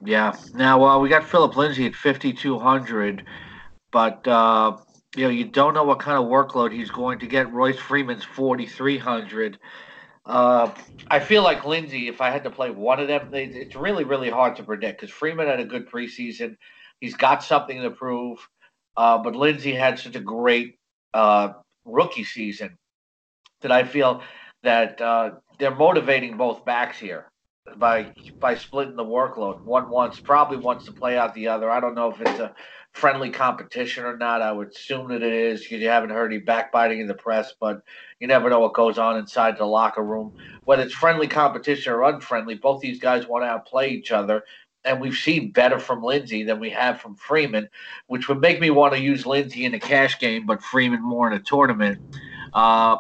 Yeah. 0.05 0.37
Now 0.55 0.85
uh, 0.85 0.99
we 0.99 1.09
got 1.09 1.25
Phillip 1.25 1.57
Lindsay 1.57 1.87
at 1.87 1.95
5,200, 1.95 3.25
but 3.91 4.29
you 5.15 5.25
know, 5.25 5.31
you 5.31 5.45
don't 5.45 5.75
know 5.75 5.85
what 5.85 6.01
kind 6.01 6.19
of 6.19 6.25
workload 6.25 6.73
he's 6.73 6.91
going 6.91 7.19
to 7.21 7.27
get. 7.27 7.53
Royce 7.53 7.79
Freeman's 7.79 8.25
4,300. 8.25 9.59
Uh, 10.27 10.71
I 11.11 11.21
feel 11.21 11.43
like 11.43 11.65
Lindsay, 11.65 12.09
if 12.09 12.21
I 12.21 12.31
had 12.31 12.45
to 12.45 12.51
play 12.51 12.71
one 12.71 12.99
of 12.99 13.09
them, 13.09 13.29
it's 13.33 13.77
really, 13.77 14.05
really 14.05 14.31
hard 14.31 14.57
to 14.57 14.63
predict 14.63 15.01
because 15.01 15.15
Freeman 15.15 15.47
had 15.47 15.61
a 15.61 15.65
good 15.65 15.89
preseason. 15.89 16.57
He's 17.01 17.15
got 17.15 17.45
something 17.45 17.81
to 17.83 17.91
prove. 17.91 18.39
Uh, 18.97 19.19
but 19.19 19.37
Lindsay 19.37 19.75
had 19.75 19.99
such 19.99 20.17
a 20.17 20.21
great 20.21 20.79
uh, 21.13 21.53
rookie 21.85 22.25
season 22.25 22.79
that 23.61 23.73
I 23.73 23.85
feel 23.85 24.23
that 24.63 25.01
uh, 25.01 25.31
they're 25.59 25.75
motivating 25.75 26.37
both 26.37 26.65
backs 26.65 26.99
here 26.99 27.31
by 27.79 28.13
by 28.41 28.55
splitting 28.55 28.97
the 28.97 29.05
workload. 29.05 29.63
One 29.63 29.89
wants 29.89 30.21
probably 30.21 30.59
wants 30.59 30.85
to 30.85 30.93
play 30.93 31.17
out 31.17 31.35
the 31.35 31.49
other. 31.49 31.71
I 31.71 31.81
don't 31.81 31.95
know 31.95 32.11
if 32.11 32.21
it's 32.21 32.39
a 32.39 32.55
friendly 32.93 33.31
competition 33.31 34.05
or 34.05 34.17
not. 34.17 34.43
I 34.43 34.53
would 34.53 34.69
assume 34.69 35.09
that 35.09 35.23
it 35.23 35.33
is 35.33 35.63
because 35.63 35.81
you 35.81 35.89
haven't 35.89 36.11
heard 36.11 36.33
any 36.33 36.41
backbiting 36.41 37.01
in 37.01 37.07
the 37.07 37.15
press, 37.15 37.55
but 37.59 37.83
you 38.21 38.27
never 38.27 38.51
know 38.51 38.61
what 38.61 38.75
goes 38.75 38.99
on 38.99 39.17
inside 39.17 39.57
the 39.57 39.65
locker 39.65 40.03
room. 40.03 40.33
Whether 40.65 40.83
it's 40.83 40.95
friendly 40.95 41.27
competition 41.27 41.93
or 41.93 42.05
unfriendly, 42.05 42.57
both 42.57 42.81
these 42.81 43.01
guys 43.01 43.27
want 43.27 43.45
to 43.45 43.49
outplay 43.49 43.91
each 43.91 44.13
other. 44.13 44.45
And 44.85 45.01
we've 45.01 45.17
seen 45.17 45.51
better 45.51 45.79
from 45.79 46.03
Lindsay 46.03 46.45
than 46.45 46.61
we 46.61 46.69
have 46.71 47.01
from 47.01 47.17
Freeman, 47.17 47.71
which 48.07 48.29
would 48.29 48.41
make 48.41 48.61
me 48.61 48.69
want 48.69 48.93
to 48.93 49.01
use 49.01 49.25
Lindsay 49.25 49.65
in 49.65 49.73
a 49.73 49.81
cash 49.81 50.19
game, 50.19 50.45
but 50.45 50.63
Freeman 50.63 51.03
more 51.03 51.27
in 51.27 51.33
a 51.33 51.41
tournament. 51.41 51.99
Uh, 52.53 52.99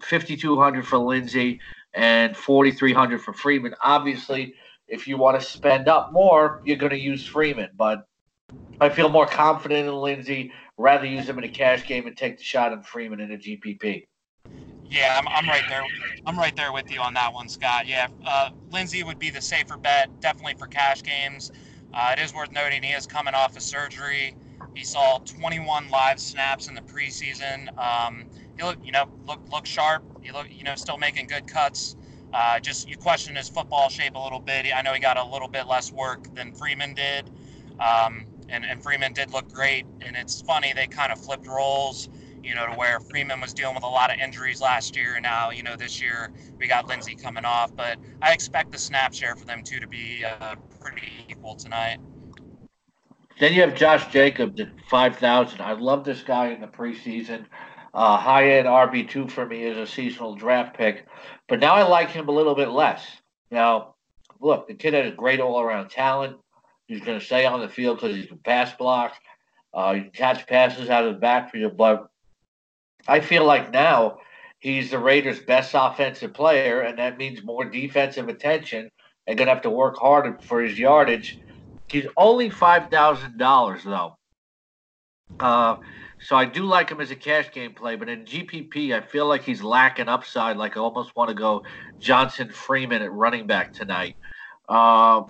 5200 0.00 0.86
for 0.86 0.98
Lindsay 0.98 1.60
and 1.94 2.36
4300 2.36 3.20
for 3.20 3.32
Freeman. 3.32 3.74
Obviously, 3.82 4.54
if 4.88 5.06
you 5.06 5.16
want 5.16 5.40
to 5.40 5.46
spend 5.46 5.88
up 5.88 6.12
more, 6.12 6.60
you're 6.64 6.76
going 6.76 6.90
to 6.90 6.98
use 6.98 7.26
Freeman, 7.26 7.70
but 7.76 8.06
I 8.80 8.88
feel 8.88 9.08
more 9.08 9.26
confident 9.26 9.88
in 9.88 9.94
Lindsay. 9.94 10.52
Rather 10.76 11.06
use 11.06 11.28
him 11.28 11.38
in 11.38 11.44
a 11.44 11.48
cash 11.48 11.86
game 11.86 12.06
and 12.06 12.16
take 12.16 12.38
the 12.38 12.44
shot 12.44 12.72
on 12.72 12.82
Freeman 12.82 13.20
in 13.20 13.32
a 13.32 13.36
GPP. 13.36 14.06
Yeah, 14.90 15.18
I'm, 15.18 15.26
I'm 15.28 15.48
right 15.48 15.64
there. 15.68 15.82
I'm 16.26 16.38
right 16.38 16.54
there 16.54 16.72
with 16.72 16.90
you 16.90 17.00
on 17.00 17.14
that 17.14 17.32
one, 17.32 17.48
Scott. 17.48 17.86
Yeah, 17.86 18.08
uh, 18.26 18.50
Lindsay 18.70 19.02
would 19.02 19.18
be 19.18 19.30
the 19.30 19.40
safer 19.40 19.76
bet, 19.76 20.20
definitely 20.20 20.54
for 20.54 20.66
cash 20.66 21.02
games. 21.02 21.52
Uh, 21.94 22.14
it 22.16 22.20
is 22.20 22.34
worth 22.34 22.52
noting 22.52 22.82
he 22.82 22.92
is 22.92 23.06
coming 23.06 23.34
off 23.34 23.56
of 23.56 23.62
surgery. 23.62 24.34
He 24.74 24.84
saw 24.84 25.18
21 25.18 25.90
live 25.90 26.18
snaps 26.18 26.68
in 26.68 26.74
the 26.74 26.80
preseason. 26.80 27.68
Um, 27.78 28.26
he 28.56 28.62
look, 28.62 28.78
you 28.84 28.92
know, 28.92 29.08
look 29.26 29.40
look 29.50 29.66
sharp. 29.66 30.02
He 30.22 30.32
look, 30.32 30.46
you 30.50 30.64
know, 30.64 30.74
still 30.74 30.98
making 30.98 31.26
good 31.26 31.46
cuts. 31.46 31.96
Uh, 32.32 32.58
just 32.58 32.88
you 32.88 32.96
question 32.96 33.36
his 33.36 33.48
football 33.48 33.88
shape 33.88 34.14
a 34.14 34.18
little 34.18 34.40
bit. 34.40 34.66
I 34.74 34.82
know 34.82 34.92
he 34.92 35.00
got 35.00 35.18
a 35.18 35.24
little 35.24 35.48
bit 35.48 35.66
less 35.66 35.92
work 35.92 36.34
than 36.34 36.52
Freeman 36.52 36.94
did, 36.94 37.30
um, 37.78 38.26
and 38.48 38.64
and 38.64 38.82
Freeman 38.82 39.12
did 39.12 39.32
look 39.32 39.52
great. 39.52 39.86
And 40.00 40.16
it's 40.16 40.40
funny 40.42 40.72
they 40.72 40.86
kind 40.86 41.12
of 41.12 41.22
flipped 41.22 41.46
roles, 41.46 42.08
you 42.42 42.54
know, 42.54 42.66
to 42.66 42.72
where 42.72 43.00
Freeman 43.00 43.40
was 43.40 43.52
dealing 43.52 43.74
with 43.74 43.84
a 43.84 43.88
lot 43.88 44.12
of 44.12 44.18
injuries 44.18 44.60
last 44.60 44.96
year, 44.96 45.14
and 45.14 45.22
now 45.22 45.50
you 45.50 45.62
know 45.62 45.76
this 45.76 46.00
year 46.00 46.32
we 46.58 46.66
got 46.68 46.86
Lindsay 46.88 47.14
coming 47.14 47.44
off. 47.44 47.74
But 47.76 47.98
I 48.22 48.32
expect 48.32 48.72
the 48.72 48.78
snap 48.78 49.12
share 49.12 49.36
for 49.36 49.44
them 49.44 49.62
two 49.62 49.80
to 49.80 49.86
be 49.86 50.24
uh, 50.24 50.54
pretty 50.80 51.26
equal 51.28 51.54
tonight. 51.54 51.98
Then 53.38 53.52
you 53.54 53.60
have 53.62 53.74
Josh 53.74 54.10
Jacobs 54.12 54.60
at 54.60 54.68
five 54.88 55.16
thousand. 55.16 55.60
I 55.60 55.72
love 55.72 56.04
this 56.04 56.22
guy 56.22 56.48
in 56.48 56.60
the 56.60 56.66
preseason. 56.66 57.44
Uh, 57.94 58.16
high 58.16 58.52
end 58.52 58.66
RB 58.66 59.08
two 59.08 59.28
for 59.28 59.44
me 59.44 59.64
is 59.64 59.76
a 59.76 59.86
seasonal 59.86 60.34
draft 60.34 60.76
pick, 60.76 61.06
but 61.46 61.60
now 61.60 61.74
I 61.74 61.82
like 61.82 62.10
him 62.10 62.28
a 62.28 62.32
little 62.32 62.54
bit 62.54 62.70
less. 62.70 63.06
Now, 63.50 63.96
look, 64.40 64.66
the 64.66 64.74
kid 64.74 64.94
has 64.94 65.12
great 65.14 65.40
all 65.40 65.60
around 65.60 65.90
talent. 65.90 66.38
He's 66.86 67.00
going 67.00 67.18
to 67.18 67.24
stay 67.24 67.44
on 67.44 67.60
the 67.60 67.68
field 67.68 68.00
because 68.00 68.16
he 68.16 68.26
can 68.26 68.38
pass 68.38 68.72
block. 68.74 69.14
Uh, 69.74 69.94
he 69.94 70.00
can 70.02 70.10
catch 70.10 70.46
passes 70.46 70.88
out 70.90 71.04
of 71.04 71.14
the 71.14 71.20
backfield, 71.20 71.76
but 71.76 72.08
I 73.06 73.20
feel 73.20 73.44
like 73.44 73.72
now 73.72 74.18
he's 74.58 74.90
the 74.90 74.98
Raiders' 74.98 75.40
best 75.40 75.72
offensive 75.74 76.32
player, 76.32 76.80
and 76.80 76.98
that 76.98 77.18
means 77.18 77.42
more 77.42 77.64
defensive 77.64 78.28
attention. 78.28 78.90
They're 79.26 79.36
going 79.36 79.48
to 79.48 79.54
have 79.54 79.62
to 79.62 79.70
work 79.70 79.98
harder 79.98 80.38
for 80.42 80.62
his 80.62 80.78
yardage. 80.78 81.38
He's 81.88 82.06
only 82.16 82.48
five 82.48 82.90
thousand 82.90 83.38
dollars 83.38 83.84
though. 83.84 84.16
Uh, 85.38 85.76
so 86.22 86.36
I 86.36 86.44
do 86.44 86.64
like 86.64 86.90
him 86.90 87.00
as 87.00 87.10
a 87.10 87.16
cash 87.16 87.50
game 87.50 87.74
play, 87.74 87.96
but 87.96 88.08
in 88.08 88.24
GPP, 88.24 88.94
I 88.94 89.00
feel 89.00 89.26
like 89.26 89.42
he's 89.42 89.62
lacking 89.62 90.08
upside. 90.08 90.56
Like 90.56 90.76
I 90.76 90.80
almost 90.80 91.16
want 91.16 91.28
to 91.28 91.34
go 91.34 91.64
Johnson 91.98 92.48
Freeman 92.48 93.02
at 93.02 93.12
running 93.12 93.46
back 93.46 93.72
tonight. 93.72 94.16
Uh, 94.68 95.22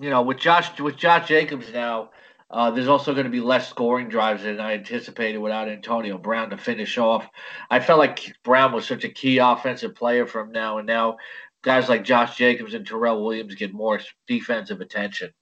you 0.00 0.10
know, 0.10 0.22
with 0.22 0.38
Josh 0.38 0.78
with 0.80 0.96
Josh 0.96 1.28
Jacobs 1.28 1.72
now, 1.72 2.10
uh, 2.50 2.70
there's 2.70 2.88
also 2.88 3.12
going 3.12 3.24
to 3.24 3.30
be 3.30 3.40
less 3.40 3.68
scoring 3.68 4.08
drives 4.08 4.42
than 4.42 4.60
I 4.60 4.74
anticipated 4.74 5.38
without 5.38 5.68
Antonio 5.68 6.18
Brown 6.18 6.50
to 6.50 6.56
finish 6.56 6.98
off. 6.98 7.28
I 7.70 7.80
felt 7.80 7.98
like 8.00 8.36
Brown 8.42 8.72
was 8.72 8.86
such 8.86 9.04
a 9.04 9.08
key 9.08 9.38
offensive 9.38 9.94
player 9.94 10.26
from 10.26 10.50
now, 10.50 10.78
and 10.78 10.86
now 10.86 11.18
guys 11.62 11.88
like 11.88 12.04
Josh 12.04 12.36
Jacobs 12.36 12.74
and 12.74 12.86
Terrell 12.86 13.24
Williams 13.24 13.54
get 13.54 13.72
more 13.72 14.00
defensive 14.26 14.80
attention. 14.80 15.32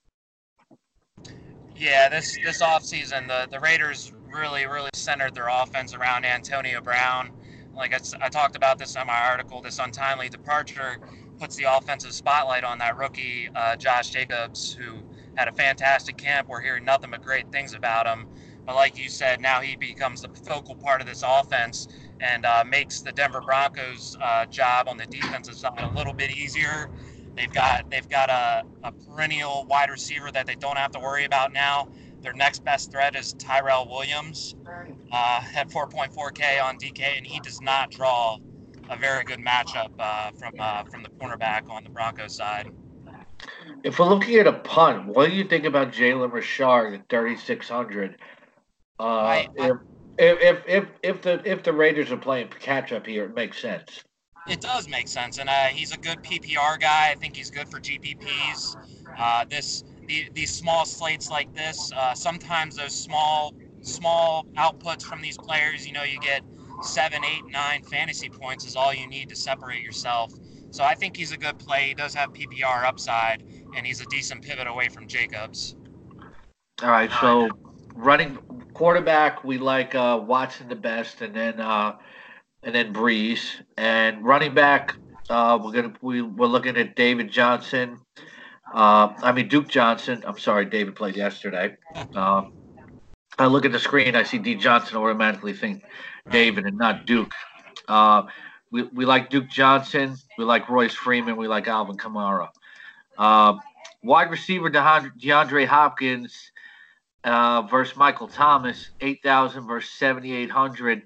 Yeah, 1.76 2.08
this 2.08 2.36
this 2.44 2.62
offseason, 2.62 3.26
the 3.28 3.48
the 3.50 3.60
Raiders 3.60 4.12
really 4.32 4.66
really 4.66 4.90
centered 4.94 5.34
their 5.34 5.48
offense 5.48 5.94
around 5.94 6.24
Antonio 6.24 6.80
Brown. 6.80 7.30
Like 7.74 7.92
I, 7.92 8.26
I 8.26 8.28
talked 8.28 8.56
about 8.56 8.78
this 8.78 8.94
in 8.96 9.06
my 9.06 9.20
article, 9.28 9.60
this 9.60 9.78
untimely 9.78 10.28
departure 10.28 10.98
puts 11.38 11.56
the 11.56 11.64
offensive 11.64 12.12
spotlight 12.12 12.62
on 12.62 12.78
that 12.78 12.96
rookie 12.96 13.48
uh, 13.54 13.74
Josh 13.76 14.10
Jacobs, 14.10 14.72
who 14.72 15.02
had 15.34 15.48
a 15.48 15.52
fantastic 15.52 16.16
camp. 16.16 16.48
We're 16.48 16.60
hearing 16.60 16.84
nothing 16.84 17.10
but 17.10 17.22
great 17.22 17.50
things 17.50 17.74
about 17.74 18.06
him. 18.06 18.26
But 18.64 18.76
like 18.76 18.96
you 18.96 19.08
said, 19.08 19.40
now 19.40 19.60
he 19.60 19.76
becomes 19.76 20.22
the 20.22 20.28
focal 20.28 20.76
part 20.76 21.00
of 21.00 21.06
this 21.06 21.22
offense 21.26 21.88
and 22.20 22.46
uh, 22.46 22.64
makes 22.66 23.00
the 23.00 23.12
Denver 23.12 23.40
Broncos' 23.40 24.16
uh, 24.22 24.46
job 24.46 24.88
on 24.88 24.96
the 24.96 25.06
defensive 25.06 25.56
side 25.56 25.78
a 25.78 25.88
little 25.88 26.14
bit 26.14 26.30
easier. 26.30 26.88
They've 27.36 27.52
got 27.52 27.90
they've 27.90 28.08
got 28.08 28.30
a, 28.30 28.64
a 28.84 28.92
perennial 28.92 29.66
wide 29.68 29.90
receiver 29.90 30.30
that 30.30 30.46
they 30.46 30.54
don't 30.54 30.78
have 30.78 30.92
to 30.92 31.00
worry 31.00 31.24
about 31.24 31.52
now. 31.52 31.88
Their 32.22 32.32
next 32.32 32.64
best 32.64 32.90
threat 32.90 33.16
is 33.16 33.34
Tyrell 33.34 33.88
Williams 33.88 34.54
uh, 35.12 35.42
at 35.54 35.68
4.4K 35.68 36.62
on 36.62 36.78
DK, 36.78 37.18
and 37.18 37.26
he 37.26 37.38
does 37.40 37.60
not 37.60 37.90
draw 37.90 38.38
a 38.88 38.96
very 38.96 39.24
good 39.24 39.40
matchup 39.40 39.90
uh, 39.98 40.30
from 40.32 40.54
uh, 40.58 40.84
from 40.84 41.02
the 41.02 41.08
cornerback 41.10 41.68
on 41.68 41.82
the 41.82 41.90
Broncos 41.90 42.36
side. 42.36 42.70
If 43.82 43.98
we're 43.98 44.06
looking 44.06 44.36
at 44.36 44.46
a 44.46 44.52
punt, 44.52 45.06
what 45.06 45.28
do 45.28 45.34
you 45.34 45.44
think 45.44 45.64
about 45.64 45.92
Jalen 45.92 46.32
Richard 46.32 46.94
at 46.94 47.08
3,600? 47.10 48.16
Uh, 48.98 49.42
if, 49.56 49.76
if 50.18 50.62
if 50.66 50.84
if 51.02 51.22
the 51.22 51.42
if 51.44 51.62
the 51.64 51.72
Raiders 51.72 52.12
are 52.12 52.16
playing 52.16 52.48
catch 52.60 52.92
up 52.92 53.06
here, 53.06 53.24
it 53.24 53.34
makes 53.34 53.60
sense 53.60 54.04
it 54.46 54.60
does 54.60 54.88
make 54.88 55.08
sense, 55.08 55.38
and 55.38 55.48
uh, 55.48 55.64
he's 55.64 55.92
a 55.92 55.96
good 55.96 56.22
PPR 56.22 56.78
guy. 56.78 57.10
I 57.10 57.14
think 57.14 57.36
he's 57.36 57.50
good 57.50 57.68
for 57.68 57.80
GPPs. 57.80 58.76
Uh, 59.18 59.44
this 59.48 59.84
the, 60.06 60.28
these 60.34 60.52
small 60.52 60.84
slates 60.84 61.30
like 61.30 61.54
this, 61.54 61.92
uh, 61.96 62.14
sometimes 62.14 62.76
those 62.76 62.94
small 62.94 63.54
small 63.80 64.46
outputs 64.56 65.02
from 65.02 65.20
these 65.22 65.38
players, 65.38 65.86
you 65.86 65.92
know, 65.92 66.02
you 66.02 66.18
get 66.20 66.42
seven, 66.82 67.24
eight, 67.24 67.46
nine 67.50 67.82
fantasy 67.82 68.28
points 68.28 68.66
is 68.66 68.76
all 68.76 68.92
you 68.92 69.06
need 69.06 69.28
to 69.28 69.36
separate 69.36 69.82
yourself. 69.82 70.32
So 70.70 70.82
I 70.82 70.94
think 70.94 71.16
he's 71.16 71.32
a 71.32 71.36
good 71.36 71.58
play. 71.58 71.88
He 71.88 71.94
does 71.94 72.14
have 72.14 72.32
PPR 72.32 72.84
upside, 72.84 73.44
and 73.76 73.86
he's 73.86 74.00
a 74.00 74.06
decent 74.06 74.42
pivot 74.42 74.66
away 74.66 74.88
from 74.88 75.06
Jacobs. 75.06 75.76
All 76.82 76.90
right, 76.90 77.10
so 77.20 77.48
running 77.94 78.38
quarterback, 78.74 79.44
we 79.44 79.58
like 79.58 79.94
uh, 79.94 80.20
Watson 80.26 80.68
the 80.68 80.74
best, 80.74 81.22
and 81.22 81.34
then 81.34 81.60
uh, 81.60 81.96
and 82.64 82.74
then 82.74 82.92
Brees. 82.92 83.40
And 83.76 84.24
running 84.24 84.54
back, 84.54 84.96
uh, 85.30 85.58
we're 85.62 85.72
gonna 85.72 85.94
we, 86.00 86.22
we're 86.22 86.46
looking 86.46 86.76
at 86.76 86.96
David 86.96 87.30
Johnson. 87.30 88.00
Uh, 88.72 89.12
I 89.22 89.32
mean 89.32 89.48
Duke 89.48 89.68
Johnson. 89.68 90.22
I'm 90.26 90.38
sorry, 90.38 90.64
David 90.64 90.96
played 90.96 91.16
yesterday. 91.16 91.76
Uh, 92.14 92.44
I 93.38 93.46
look 93.46 93.64
at 93.64 93.72
the 93.72 93.78
screen, 93.78 94.14
I 94.16 94.22
see 94.22 94.38
D 94.38 94.54
Johnson, 94.54 94.96
automatically 94.96 95.52
think 95.52 95.84
David 96.30 96.66
and 96.66 96.78
not 96.78 97.06
Duke. 97.06 97.34
Uh, 97.88 98.22
we, 98.70 98.82
we 98.84 99.04
like 99.04 99.30
Duke 99.30 99.48
Johnson. 99.48 100.16
We 100.38 100.44
like 100.44 100.68
Royce 100.68 100.94
Freeman. 100.94 101.36
We 101.36 101.48
like 101.48 101.68
Alvin 101.68 101.96
Kamara. 101.96 102.48
Uh, 103.16 103.54
wide 104.02 104.30
receiver 104.30 104.70
DeAndre 104.70 105.66
Hopkins 105.66 106.50
uh, 107.24 107.62
versus 107.62 107.96
Michael 107.96 108.28
Thomas, 108.28 108.90
8,000 109.00 109.66
versus 109.66 109.90
7,800 109.92 111.02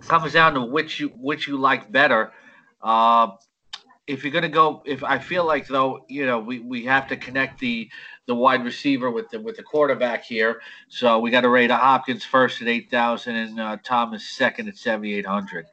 comes 0.00 0.32
down 0.32 0.54
to 0.54 0.62
which 0.62 1.00
you 1.00 1.08
which 1.16 1.46
you 1.46 1.56
like 1.56 1.90
better. 1.90 2.32
Uh, 2.82 3.28
if 4.06 4.22
you're 4.22 4.32
gonna 4.32 4.48
go, 4.48 4.82
if 4.84 5.02
I 5.02 5.18
feel 5.18 5.44
like 5.44 5.66
though, 5.66 6.04
you 6.08 6.26
know, 6.26 6.38
we, 6.38 6.60
we 6.60 6.84
have 6.84 7.08
to 7.08 7.16
connect 7.16 7.58
the 7.58 7.90
the 8.26 8.34
wide 8.34 8.64
receiver 8.64 9.10
with 9.10 9.30
the 9.30 9.40
with 9.40 9.56
the 9.56 9.62
quarterback 9.62 10.24
here. 10.24 10.60
So 10.88 11.18
we 11.18 11.30
got 11.30 11.42
to 11.42 11.48
rate 11.48 11.70
Hopkins 11.70 12.24
first 12.24 12.60
at 12.62 12.68
eight 12.68 12.90
thousand 12.90 13.36
and 13.36 13.60
uh, 13.60 13.76
Thomas 13.82 14.28
second 14.28 14.68
at 14.68 14.76
seventy 14.76 15.14
eight 15.14 15.26
hundred. 15.26 15.66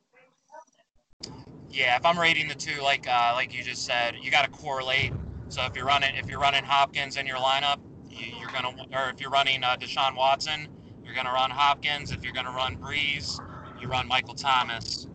Yeah, 1.69 1.97
if 1.97 2.05
I'm 2.05 2.19
rating 2.19 2.47
the 2.47 2.55
two, 2.55 2.81
like 2.81 3.07
uh, 3.07 3.31
like 3.35 3.53
you 3.53 3.63
just 3.63 3.85
said, 3.85 4.15
you 4.21 4.31
got 4.31 4.45
to 4.45 4.51
correlate. 4.51 5.13
So 5.49 5.63
if 5.65 5.75
you're 5.75 5.85
running 5.85 6.15
if 6.15 6.27
you're 6.27 6.39
running 6.39 6.63
Hopkins 6.63 7.17
in 7.17 7.27
your 7.27 7.37
lineup, 7.37 7.79
you, 8.09 8.47
are 8.47 8.51
gonna 8.51 8.75
or 8.93 9.09
if 9.09 9.19
you're 9.19 9.31
running 9.31 9.63
uh, 9.63 9.75
Deshaun 9.79 10.15
Watson, 10.15 10.67
you're 11.03 11.15
gonna 11.15 11.31
run 11.33 11.51
Hopkins. 11.51 12.11
If 12.11 12.23
you're 12.23 12.33
gonna 12.33 12.51
run 12.51 12.77
Brees, 12.77 13.39
you 13.83 13.89
run 13.89 14.07
Michael 14.07 14.33
Thomas. 14.33 15.07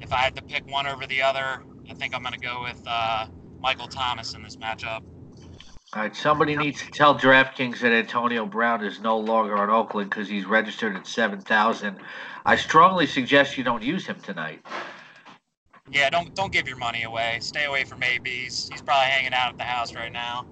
If 0.00 0.12
I 0.12 0.16
had 0.16 0.34
to 0.36 0.42
pick 0.42 0.66
one 0.66 0.86
over 0.86 1.06
the 1.06 1.20
other, 1.22 1.62
I 1.90 1.94
think 1.94 2.14
I'm 2.14 2.22
going 2.22 2.32
to 2.32 2.40
go 2.40 2.62
with 2.62 2.82
uh, 2.86 3.26
Michael 3.60 3.86
Thomas 3.86 4.34
in 4.34 4.42
this 4.42 4.56
matchup. 4.56 5.02
All 5.94 6.02
right, 6.02 6.16
somebody 6.16 6.56
needs 6.56 6.82
to 6.82 6.90
tell 6.90 7.16
DraftKings 7.16 7.78
that 7.80 7.92
Antonio 7.92 8.46
Brown 8.46 8.82
is 8.82 8.98
no 9.00 9.16
longer 9.16 9.56
on 9.56 9.70
Oakland 9.70 10.10
because 10.10 10.28
he's 10.28 10.44
registered 10.46 10.96
at 10.96 11.06
seven 11.06 11.40
thousand. 11.40 11.98
I 12.46 12.56
strongly 12.56 13.06
suggest 13.06 13.56
you 13.56 13.62
don't 13.62 13.82
use 13.82 14.06
him 14.06 14.18
tonight. 14.20 14.60
Yeah, 15.92 16.10
don't 16.10 16.34
don't 16.34 16.52
give 16.52 16.66
your 16.66 16.78
money 16.78 17.04
away. 17.04 17.38
Stay 17.40 17.66
away 17.66 17.84
from 17.84 18.02
ABs. 18.02 18.70
He's 18.72 18.82
probably 18.82 19.10
hanging 19.10 19.34
out 19.34 19.52
at 19.52 19.58
the 19.58 19.64
house 19.64 19.94
right 19.94 20.12
now. 20.12 20.46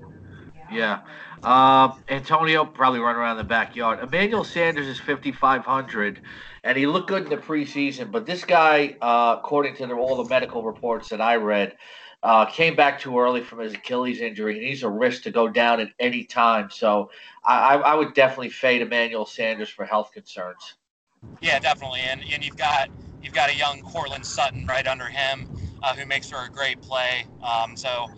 Yeah. 0.70 1.00
Uh, 1.42 1.92
Antonio 2.08 2.64
probably 2.64 3.00
run 3.00 3.16
around 3.16 3.37
the 3.37 3.44
backyard. 3.44 3.99
Emmanuel 4.00 4.44
Sanders 4.44 4.87
is 4.87 5.00
5,500, 5.00 6.20
and 6.62 6.78
he 6.78 6.87
looked 6.87 7.08
good 7.08 7.25
in 7.25 7.30
the 7.30 7.37
preseason. 7.37 8.12
But 8.12 8.26
this 8.26 8.44
guy, 8.44 8.96
uh, 9.00 9.37
according 9.38 9.76
to 9.76 9.87
the, 9.87 9.94
all 9.94 10.22
the 10.22 10.28
medical 10.28 10.62
reports 10.62 11.08
that 11.08 11.20
I 11.20 11.37
read, 11.37 11.76
uh, 12.22 12.46
came 12.46 12.76
back 12.76 13.00
too 13.00 13.18
early 13.18 13.42
from 13.42 13.58
his 13.58 13.75
Achilles 13.75 14.20
injury, 14.20 14.56
and 14.56 14.66
he's 14.66 14.84
a 14.84 14.88
risk 14.88 15.25
to 15.25 15.32
go 15.32 15.49
down 15.49 15.80
at 15.80 15.88
any 15.99 16.22
time. 16.22 16.70
So 16.70 17.11
I, 17.44 17.75
I 17.75 17.94
would 17.94 18.14
definitely 18.14 18.50
fade 18.50 18.80
Emmanuel 18.80 19.26
Sanders 19.26 19.68
for 19.68 19.84
health 19.84 20.12
concerns. 20.12 20.75
Yeah, 21.40 21.58
definitely. 21.58 22.00
And, 22.00 22.22
and 22.32 22.44
you've 22.44 22.56
got 22.56 22.88
you've 23.22 23.34
got 23.34 23.50
a 23.50 23.56
young 23.56 23.80
Courtland 23.82 24.25
Sutton 24.25 24.66
right 24.66 24.87
under 24.87 25.06
him, 25.06 25.49
uh, 25.82 25.94
who 25.94 26.06
makes 26.06 26.30
for 26.30 26.44
a 26.44 26.49
great 26.49 26.80
play. 26.80 27.25
Um, 27.42 27.76
so 27.76 28.08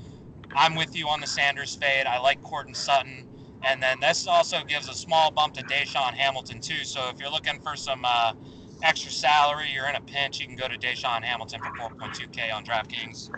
I'm 0.55 0.75
with 0.75 0.97
you 0.97 1.09
on 1.09 1.21
the 1.21 1.27
Sanders 1.27 1.75
fade. 1.75 2.07
I 2.07 2.19
like 2.19 2.43
Courtland 2.43 2.77
Sutton. 2.77 3.29
And 3.67 3.83
then 3.83 3.99
this 4.01 4.27
also 4.27 4.63
gives 4.65 4.89
a 4.89 4.95
small 4.95 5.31
bump 5.31 5.55
to 5.55 5.65
DaeSean 5.65 6.13
Hamilton, 6.13 6.61
too. 6.61 6.85
So 6.85 7.09
if 7.09 7.19
you're 7.19 7.31
looking 7.31 7.61
for 7.61 7.77
some 7.77 8.05
uh, 8.05 8.35
extra 8.83 9.11
salary, 9.11 9.71
you're 9.73 9.89
in 9.89 9.97
a 9.97 10.01
pinch, 10.01 10.41
you 10.41 10.47
can 10.47 10.57
go 10.57 10.69
to 10.69 10.77
DaeSean 10.77 11.23
Hamilton 11.23 11.61
for 11.61 11.89
4.2K 11.91 12.55
on 12.55 12.65
DraftKings. 12.65 13.31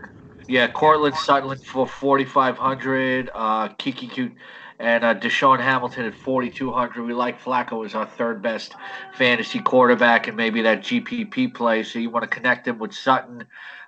Yeah, 0.48 0.68
Courtland 0.68 1.16
Sutton 1.16 1.56
for 1.58 1.86
4,500. 1.86 3.30
Uh, 3.34 3.68
Coutee 3.70 4.34
and 4.78 5.04
uh, 5.04 5.14
DaeSean 5.14 5.60
Hamilton 5.60 6.04
at 6.06 6.14
4,200. 6.14 7.04
We 7.04 7.14
like 7.14 7.40
Flacco 7.40 7.84
as 7.84 7.94
our 7.94 8.06
third 8.06 8.42
best 8.42 8.74
fantasy 9.14 9.60
quarterback 9.60 10.28
and 10.28 10.36
maybe 10.36 10.62
that 10.62 10.80
GPP 10.80 11.54
play. 11.54 11.82
So 11.82 11.98
you 11.98 12.10
want 12.10 12.24
to 12.24 12.28
connect 12.28 12.68
him 12.68 12.78
with 12.78 12.92
Sutton. 12.92 13.46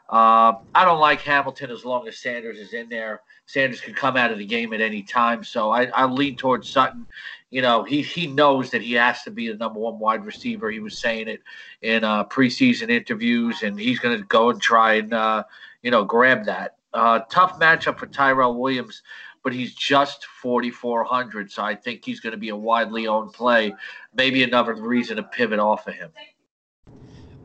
Uh, 0.08 0.54
I 0.74 0.84
don't 0.84 1.00
like 1.00 1.20
Hamilton 1.20 1.70
as 1.70 1.84
long 1.84 2.08
as 2.08 2.18
Sanders 2.18 2.58
is 2.58 2.72
in 2.72 2.88
there. 2.88 3.22
Sanders 3.46 3.80
could 3.80 3.96
come 3.96 4.16
out 4.16 4.30
of 4.30 4.38
the 4.38 4.46
game 4.46 4.72
at 4.72 4.80
any 4.80 5.02
time. 5.02 5.44
So 5.44 5.70
I, 5.70 5.84
I 5.86 6.06
lean 6.06 6.36
towards 6.36 6.68
Sutton. 6.68 7.06
You 7.50 7.62
know, 7.62 7.82
he, 7.82 8.02
he 8.02 8.26
knows 8.26 8.70
that 8.70 8.82
he 8.82 8.92
has 8.94 9.22
to 9.22 9.30
be 9.30 9.48
the 9.48 9.56
number 9.56 9.80
one 9.80 9.98
wide 9.98 10.24
receiver. 10.24 10.70
He 10.70 10.80
was 10.80 10.98
saying 10.98 11.28
it 11.28 11.42
in 11.82 12.04
uh, 12.04 12.24
preseason 12.24 12.90
interviews, 12.90 13.62
and 13.62 13.78
he's 13.78 13.98
going 13.98 14.18
to 14.18 14.24
go 14.24 14.50
and 14.50 14.60
try 14.60 14.94
and, 14.94 15.12
uh, 15.12 15.44
you 15.82 15.90
know, 15.90 16.04
grab 16.04 16.44
that. 16.44 16.76
Uh, 16.94 17.20
tough 17.30 17.58
matchup 17.58 17.98
for 17.98 18.06
Tyrell 18.06 18.58
Williams 18.58 19.02
but 19.42 19.52
he's 19.54 19.74
just 19.74 20.26
4,400. 20.26 21.50
So 21.50 21.62
I 21.62 21.74
think 21.74 22.04
he's 22.04 22.20
going 22.20 22.32
to 22.32 22.38
be 22.38 22.50
a 22.50 22.56
widely 22.56 23.06
owned 23.06 23.32
play. 23.32 23.74
Maybe 24.14 24.42
another 24.42 24.74
reason 24.74 25.16
to 25.16 25.22
pivot 25.22 25.58
off 25.58 25.86
of 25.86 25.94
him. 25.94 26.10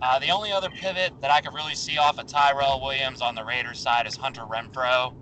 Uh, 0.04 0.20
the 0.20 0.30
only 0.30 0.52
other 0.52 0.70
pivot 0.70 1.14
that 1.22 1.32
I 1.32 1.40
could 1.40 1.54
really 1.54 1.76
see 1.76 1.98
off 1.98 2.20
of 2.20 2.28
Tyrell 2.28 2.82
Williams 2.82 3.22
on 3.22 3.36
the 3.36 3.44
Raiders 3.46 3.80
side 3.80 4.06
is 4.06 4.18
Hunter 4.18 4.42
Renfrow 4.42 5.14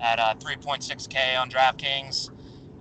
at 0.00 0.18
uh, 0.18 0.34
3.6K 0.36 1.38
on 1.38 1.50
DraftKings. 1.50 2.30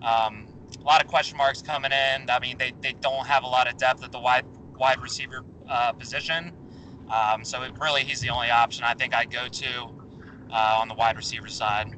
Um, 0.02 0.48
a 0.80 0.84
lot 0.84 1.04
of 1.04 1.10
question 1.10 1.36
marks 1.38 1.62
coming 1.62 1.92
in. 1.92 2.30
I 2.30 2.40
mean, 2.40 2.58
they, 2.58 2.72
they 2.80 2.94
don't 3.02 3.28
have 3.28 3.44
a 3.44 3.48
lot 3.48 3.70
of 3.70 3.76
depth 3.76 4.06
at 4.06 4.14
the 4.14 4.20
wide 4.20 4.46
wide 4.78 5.02
receiver 5.02 5.44
uh, 5.68 5.92
position. 5.92 6.54
Um, 7.14 7.44
so 7.44 7.62
it, 7.64 7.74
really, 7.78 8.06
he's 8.06 8.22
the 8.22 8.30
only 8.30 8.50
option 8.50 8.86
I 8.86 8.94
think 8.94 9.14
I'd 9.14 9.30
go 9.30 9.50
to 9.50 9.84
uh, 10.52 10.78
on 10.80 10.88
the 10.88 10.96
wide 10.96 11.18
receiver 11.18 11.50
side. 11.50 11.94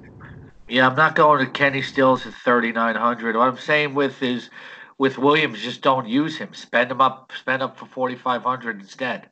Yeah, 0.69 0.87
I'm 0.87 0.95
not 0.95 1.13
going 1.13 1.45
to 1.45 1.51
Kenny 1.51 1.83
Stills 1.83 2.25
at 2.25 2.33
3,900. 2.33 3.35
What 3.35 3.47
I'm 3.47 3.59
saying 3.59 3.93
with 3.93 4.23
is, 4.23 4.49
with 4.97 5.19
Williams, 5.19 5.61
just 5.61 5.83
don't 5.83 6.07
use 6.07 6.37
him. 6.37 6.51
Spend 6.55 6.89
him 6.89 6.99
up. 6.99 7.31
Spend 7.37 7.61
up 7.61 7.77
for 7.77 7.85
4,500 7.85 8.79
instead. 8.79 9.29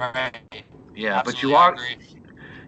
Right. 0.00 0.32
Yeah, 0.96 1.18
Absolutely 1.18 1.32
but 1.32 1.42
you 1.42 1.54
are 1.54 1.76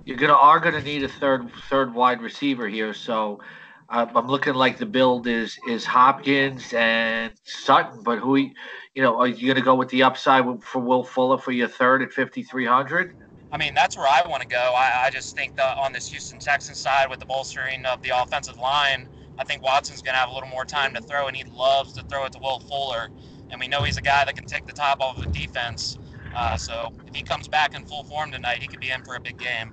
you're 0.04 0.16
gonna 0.18 0.34
are 0.34 0.60
gonna 0.60 0.82
need 0.82 1.02
a 1.02 1.08
third 1.08 1.50
third 1.70 1.94
wide 1.94 2.20
receiver 2.20 2.68
here. 2.68 2.92
So 2.92 3.40
I'm 3.88 4.26
looking 4.26 4.54
like 4.54 4.78
the 4.78 4.86
build 4.86 5.26
is 5.26 5.58
is 5.68 5.84
Hopkins 5.84 6.72
and 6.72 7.32
Sutton. 7.44 8.02
But 8.02 8.18
who, 8.18 8.36
you 8.36 8.52
know, 8.96 9.18
are 9.18 9.26
you 9.26 9.48
gonna 9.48 9.64
go 9.64 9.74
with 9.74 9.88
the 9.88 10.02
upside 10.02 10.44
for 10.62 10.80
Will 10.80 11.04
Fuller 11.04 11.38
for 11.38 11.52
your 11.52 11.68
third 11.68 12.02
at 12.02 12.12
5,300? 12.12 13.14
I 13.50 13.58
mean, 13.58 13.74
that's 13.74 13.98
where 13.98 14.06
I 14.06 14.26
want 14.26 14.42
to 14.42 14.48
go. 14.48 14.74
I, 14.76 15.04
I 15.06 15.10
just 15.10 15.36
think 15.36 15.56
that 15.56 15.76
on 15.76 15.92
this 15.92 16.08
Houston 16.08 16.38
Texans 16.38 16.78
side, 16.78 17.10
with 17.10 17.20
the 17.20 17.26
bolstering 17.26 17.84
of 17.84 18.00
the 18.02 18.10
offensive 18.10 18.58
line, 18.58 19.06
I 19.38 19.44
think 19.44 19.62
Watson's 19.62 20.00
going 20.00 20.14
to 20.14 20.18
have 20.18 20.30
a 20.30 20.32
little 20.32 20.48
more 20.48 20.64
time 20.64 20.94
to 20.94 21.02
throw, 21.02 21.28
and 21.28 21.36
he 21.36 21.44
loves 21.44 21.92
to 21.94 22.02
throw 22.04 22.24
it 22.24 22.32
to 22.32 22.38
Will 22.38 22.60
Fuller. 22.60 23.10
And 23.50 23.60
we 23.60 23.68
know 23.68 23.82
he's 23.82 23.98
a 23.98 24.02
guy 24.02 24.24
that 24.24 24.34
can 24.36 24.46
take 24.46 24.66
the 24.66 24.72
top 24.72 25.02
off 25.02 25.18
of 25.18 25.30
the 25.30 25.38
defense. 25.38 25.98
Uh, 26.34 26.56
so 26.56 26.92
if 27.06 27.14
he 27.14 27.22
comes 27.22 27.48
back 27.48 27.74
in 27.74 27.84
full 27.84 28.04
form 28.04 28.30
tonight, 28.30 28.58
he 28.60 28.68
could 28.68 28.80
be 28.80 28.90
in 28.90 29.02
for 29.04 29.16
a 29.16 29.20
big 29.20 29.38
game. 29.38 29.72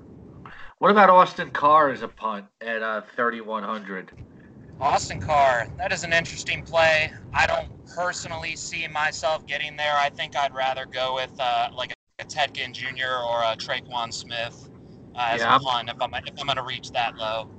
What 0.79 0.91
about 0.91 1.09
Austin 1.09 1.51
Carr 1.51 1.89
as 1.89 2.01
a 2.01 2.07
punt 2.07 2.45
at 2.61 2.81
uh, 2.81 3.01
3,100? 3.15 4.11
Austin 4.79 5.19
Carr, 5.19 5.67
that 5.77 5.91
is 5.91 6.03
an 6.03 6.13
interesting 6.13 6.63
play. 6.63 7.11
I 7.33 7.45
don't 7.47 7.67
personally 7.93 8.55
see 8.55 8.87
myself 8.87 9.45
getting 9.45 9.75
there. 9.75 9.95
I 9.97 10.09
think 10.09 10.37
I'd 10.37 10.55
rather 10.55 10.85
go 10.85 11.15
with 11.15 11.31
uh, 11.37 11.69
like 11.75 11.93
a 12.19 12.23
Ted 12.23 12.53
Ginn 12.53 12.73
Jr. 12.73 12.87
or 13.27 13.43
a 13.43 13.57
Tre'Quan 13.57 14.13
Smith 14.13 14.69
uh, 15.15 15.31
as 15.31 15.41
yeah, 15.41 15.55
a 15.55 15.59
punt 15.59 15.89
if 15.89 16.01
I'm 16.01 16.13
if 16.13 16.33
I'm 16.39 16.45
going 16.45 16.57
to 16.57 16.63
reach 16.63 16.91
that 16.91 17.17
low. 17.17 17.49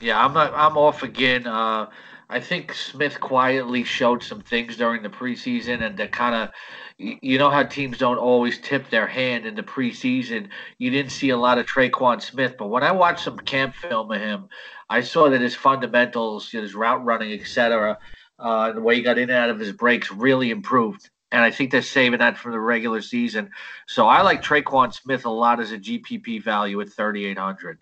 Yeah, 0.00 0.22
I'm 0.22 0.32
not, 0.34 0.52
I'm 0.54 0.76
off 0.76 1.02
again. 1.02 1.46
Uh, 1.46 1.86
I 2.28 2.40
think 2.40 2.74
Smith 2.74 3.20
quietly 3.20 3.84
showed 3.84 4.22
some 4.22 4.40
things 4.40 4.76
during 4.76 5.02
the 5.02 5.08
preseason, 5.08 5.82
and 5.82 5.96
that 5.98 6.10
kind 6.10 6.34
of, 6.34 6.50
you 6.98 7.38
know, 7.38 7.50
how 7.50 7.62
teams 7.64 7.98
don't 7.98 8.18
always 8.18 8.58
tip 8.58 8.88
their 8.90 9.06
hand 9.06 9.46
in 9.46 9.54
the 9.54 9.62
preseason. 9.62 10.48
You 10.78 10.90
didn't 10.90 11.12
see 11.12 11.30
a 11.30 11.36
lot 11.36 11.58
of 11.58 11.66
Tre'Quan 11.66 12.22
Smith, 12.22 12.56
but 12.58 12.68
when 12.68 12.82
I 12.82 12.92
watched 12.92 13.24
some 13.24 13.38
camp 13.38 13.74
film 13.74 14.10
of 14.10 14.20
him, 14.20 14.48
I 14.88 15.00
saw 15.00 15.28
that 15.30 15.40
his 15.40 15.54
fundamentals, 15.54 16.50
his 16.50 16.74
route 16.74 17.04
running, 17.04 17.32
etc., 17.32 17.98
uh, 18.38 18.72
the 18.72 18.80
way 18.80 18.96
he 18.96 19.02
got 19.02 19.18
in 19.18 19.30
and 19.30 19.38
out 19.38 19.50
of 19.50 19.58
his 19.58 19.72
breaks 19.72 20.10
really 20.10 20.50
improved 20.50 21.08
and 21.34 21.42
I 21.42 21.50
think 21.50 21.72
they're 21.72 21.82
saving 21.82 22.20
that 22.20 22.38
for 22.38 22.52
the 22.52 22.60
regular 22.60 23.02
season. 23.02 23.50
So 23.88 24.06
I 24.06 24.22
like 24.22 24.40
Tre'Quan 24.40 24.94
Smith 24.94 25.24
a 25.24 25.30
lot 25.30 25.58
as 25.58 25.72
a 25.72 25.78
GPP 25.78 26.40
value 26.40 26.80
at 26.80 26.90
3,800. 26.90 27.80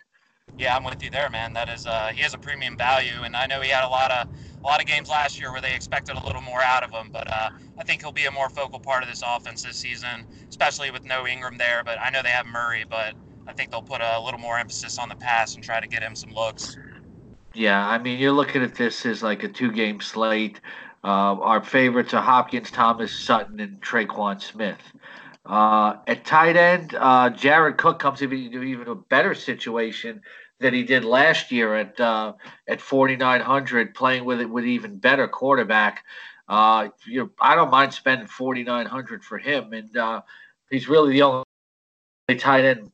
Yeah, 0.58 0.76
I'm 0.76 0.84
with 0.84 1.02
you 1.02 1.10
there, 1.10 1.30
man. 1.30 1.54
That 1.54 1.68
is, 1.68 1.86
uh, 1.86 2.10
he 2.14 2.22
has 2.22 2.34
a 2.34 2.38
premium 2.38 2.76
value, 2.76 3.22
and 3.24 3.34
I 3.34 3.46
know 3.46 3.60
he 3.60 3.70
had 3.70 3.84
a 3.84 3.88
lot 3.88 4.10
of 4.10 4.28
a 4.62 4.66
lot 4.66 4.80
of 4.80 4.86
games 4.86 5.08
last 5.08 5.40
year 5.40 5.50
where 5.50 5.60
they 5.60 5.74
expected 5.74 6.16
a 6.16 6.24
little 6.24 6.42
more 6.42 6.62
out 6.62 6.84
of 6.84 6.90
him. 6.90 7.10
But 7.10 7.30
uh, 7.30 7.50
I 7.78 7.84
think 7.84 8.02
he'll 8.02 8.12
be 8.12 8.26
a 8.26 8.30
more 8.30 8.48
focal 8.48 8.78
part 8.78 9.02
of 9.02 9.08
this 9.08 9.22
offense 9.26 9.62
this 9.62 9.76
season, 9.76 10.26
especially 10.48 10.90
with 10.90 11.04
no 11.04 11.26
Ingram 11.26 11.56
there. 11.58 11.82
But 11.84 11.98
I 12.00 12.10
know 12.10 12.22
they 12.22 12.28
have 12.28 12.46
Murray, 12.46 12.84
but 12.88 13.14
I 13.46 13.52
think 13.52 13.70
they'll 13.70 13.82
put 13.82 14.00
a 14.00 14.20
little 14.20 14.38
more 14.38 14.58
emphasis 14.58 14.98
on 14.98 15.08
the 15.08 15.16
pass 15.16 15.54
and 15.54 15.64
try 15.64 15.80
to 15.80 15.88
get 15.88 16.02
him 16.02 16.14
some 16.14 16.32
looks. 16.32 16.76
Yeah, 17.54 17.86
I 17.86 17.98
mean, 17.98 18.18
you're 18.18 18.32
looking 18.32 18.62
at 18.62 18.74
this 18.74 19.04
as 19.04 19.22
like 19.22 19.42
a 19.42 19.48
two-game 19.48 20.00
slate. 20.00 20.60
Uh, 21.04 21.34
our 21.40 21.62
favorites 21.62 22.14
are 22.14 22.22
Hopkins, 22.22 22.70
Thomas, 22.70 23.12
Sutton, 23.12 23.58
and 23.58 23.80
Tre'Quan 23.82 24.40
Smith. 24.40 24.78
Uh, 25.44 25.96
at 26.06 26.24
tight 26.24 26.56
end, 26.56 26.94
uh, 26.98 27.28
Jared 27.30 27.76
Cook 27.76 27.98
comes 27.98 28.22
into 28.22 28.36
even 28.36 28.86
a 28.86 28.94
better 28.94 29.34
situation 29.34 30.22
than 30.62 30.72
he 30.72 30.82
did 30.82 31.04
last 31.04 31.52
year 31.52 31.76
at 31.76 31.98
uh, 32.00 32.32
at 32.68 32.80
4,900, 32.80 33.94
playing 33.94 34.24
with 34.24 34.40
it 34.40 34.48
with 34.48 34.64
even 34.64 34.98
better 34.98 35.28
quarterback. 35.28 36.04
Uh, 36.48 36.88
you 37.06 37.30
I 37.40 37.54
don't 37.54 37.70
mind 37.70 37.92
spending 37.92 38.26
4,900 38.26 39.24
for 39.24 39.38
him, 39.38 39.72
and 39.72 39.96
uh, 39.96 40.22
he's 40.70 40.88
really 40.88 41.12
the 41.12 41.22
only 41.22 41.44
tight 42.38 42.64
end 42.64 42.90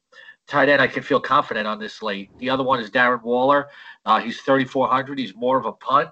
tight 0.48 0.68
end 0.68 0.82
I 0.82 0.86
can 0.86 1.02
feel 1.02 1.20
confident 1.20 1.66
on 1.66 1.78
this 1.78 1.94
slate. 1.94 2.30
The 2.38 2.50
other 2.50 2.64
one 2.64 2.80
is 2.80 2.90
Darren 2.90 3.22
Waller. 3.22 3.68
Uh, 4.04 4.18
he's 4.18 4.40
3,400. 4.40 5.18
He's 5.18 5.36
more 5.36 5.58
of 5.58 5.66
a 5.66 5.72
punt. 5.72 6.08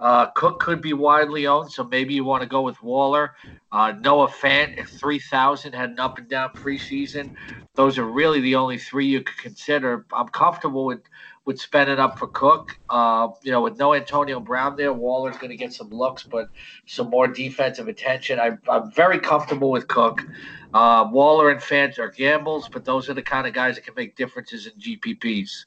Uh, 0.00 0.26
Cook 0.30 0.60
could 0.60 0.80
be 0.80 0.94
widely 0.94 1.46
owned, 1.46 1.70
so 1.70 1.84
maybe 1.84 2.14
you 2.14 2.24
want 2.24 2.42
to 2.42 2.48
go 2.48 2.62
with 2.62 2.82
Waller. 2.82 3.34
Uh, 3.70 3.92
Noah 4.00 4.28
Fant 4.28 4.78
at 4.78 4.88
3,000 4.88 5.74
had 5.74 5.90
an 5.90 6.00
up 6.00 6.16
and 6.16 6.26
down 6.26 6.50
preseason. 6.54 7.34
Those 7.74 7.98
are 7.98 8.06
really 8.06 8.40
the 8.40 8.54
only 8.54 8.78
three 8.78 9.06
you 9.06 9.20
could 9.20 9.36
consider. 9.36 10.06
I'm 10.10 10.28
comfortable 10.28 10.86
with, 10.86 11.02
with 11.44 11.60
spending 11.60 11.98
up 11.98 12.18
for 12.18 12.28
Cook. 12.28 12.78
Uh, 12.88 13.28
you 13.42 13.52
know, 13.52 13.60
with 13.60 13.78
no 13.78 13.92
Antonio 13.92 14.40
Brown 14.40 14.74
there, 14.74 14.94
Waller's 14.94 15.36
going 15.36 15.50
to 15.50 15.56
get 15.56 15.74
some 15.74 15.90
looks, 15.90 16.22
but 16.22 16.48
some 16.86 17.10
more 17.10 17.28
defensive 17.28 17.86
attention. 17.86 18.40
I, 18.40 18.52
I'm 18.68 18.90
very 18.92 19.18
comfortable 19.18 19.70
with 19.70 19.86
Cook. 19.86 20.26
Uh, 20.72 21.08
Waller 21.12 21.50
and 21.50 21.60
Fant 21.60 21.98
are 21.98 22.10
gambles, 22.10 22.70
but 22.70 22.86
those 22.86 23.10
are 23.10 23.14
the 23.14 23.22
kind 23.22 23.46
of 23.46 23.52
guys 23.52 23.74
that 23.74 23.84
can 23.84 23.94
make 23.94 24.16
differences 24.16 24.66
in 24.66 24.72
GPPs. 24.80 25.66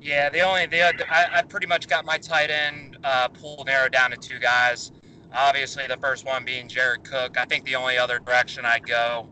Yeah, 0.00 0.30
the 0.30 0.40
only 0.40 0.66
the 0.66 0.82
I, 1.12 1.38
I 1.38 1.42
pretty 1.42 1.66
much 1.66 1.88
got 1.88 2.04
my 2.04 2.18
tight 2.18 2.50
end 2.50 2.98
uh, 3.04 3.28
pool 3.28 3.64
narrowed 3.66 3.92
down 3.92 4.10
to 4.10 4.16
two 4.16 4.38
guys. 4.38 4.92
Obviously, 5.34 5.86
the 5.86 5.96
first 5.96 6.24
one 6.24 6.44
being 6.44 6.68
Jared 6.68 7.04
Cook. 7.04 7.36
I 7.36 7.44
think 7.44 7.64
the 7.64 7.74
only 7.74 7.98
other 7.98 8.18
direction 8.18 8.64
I 8.64 8.78
go 8.78 9.28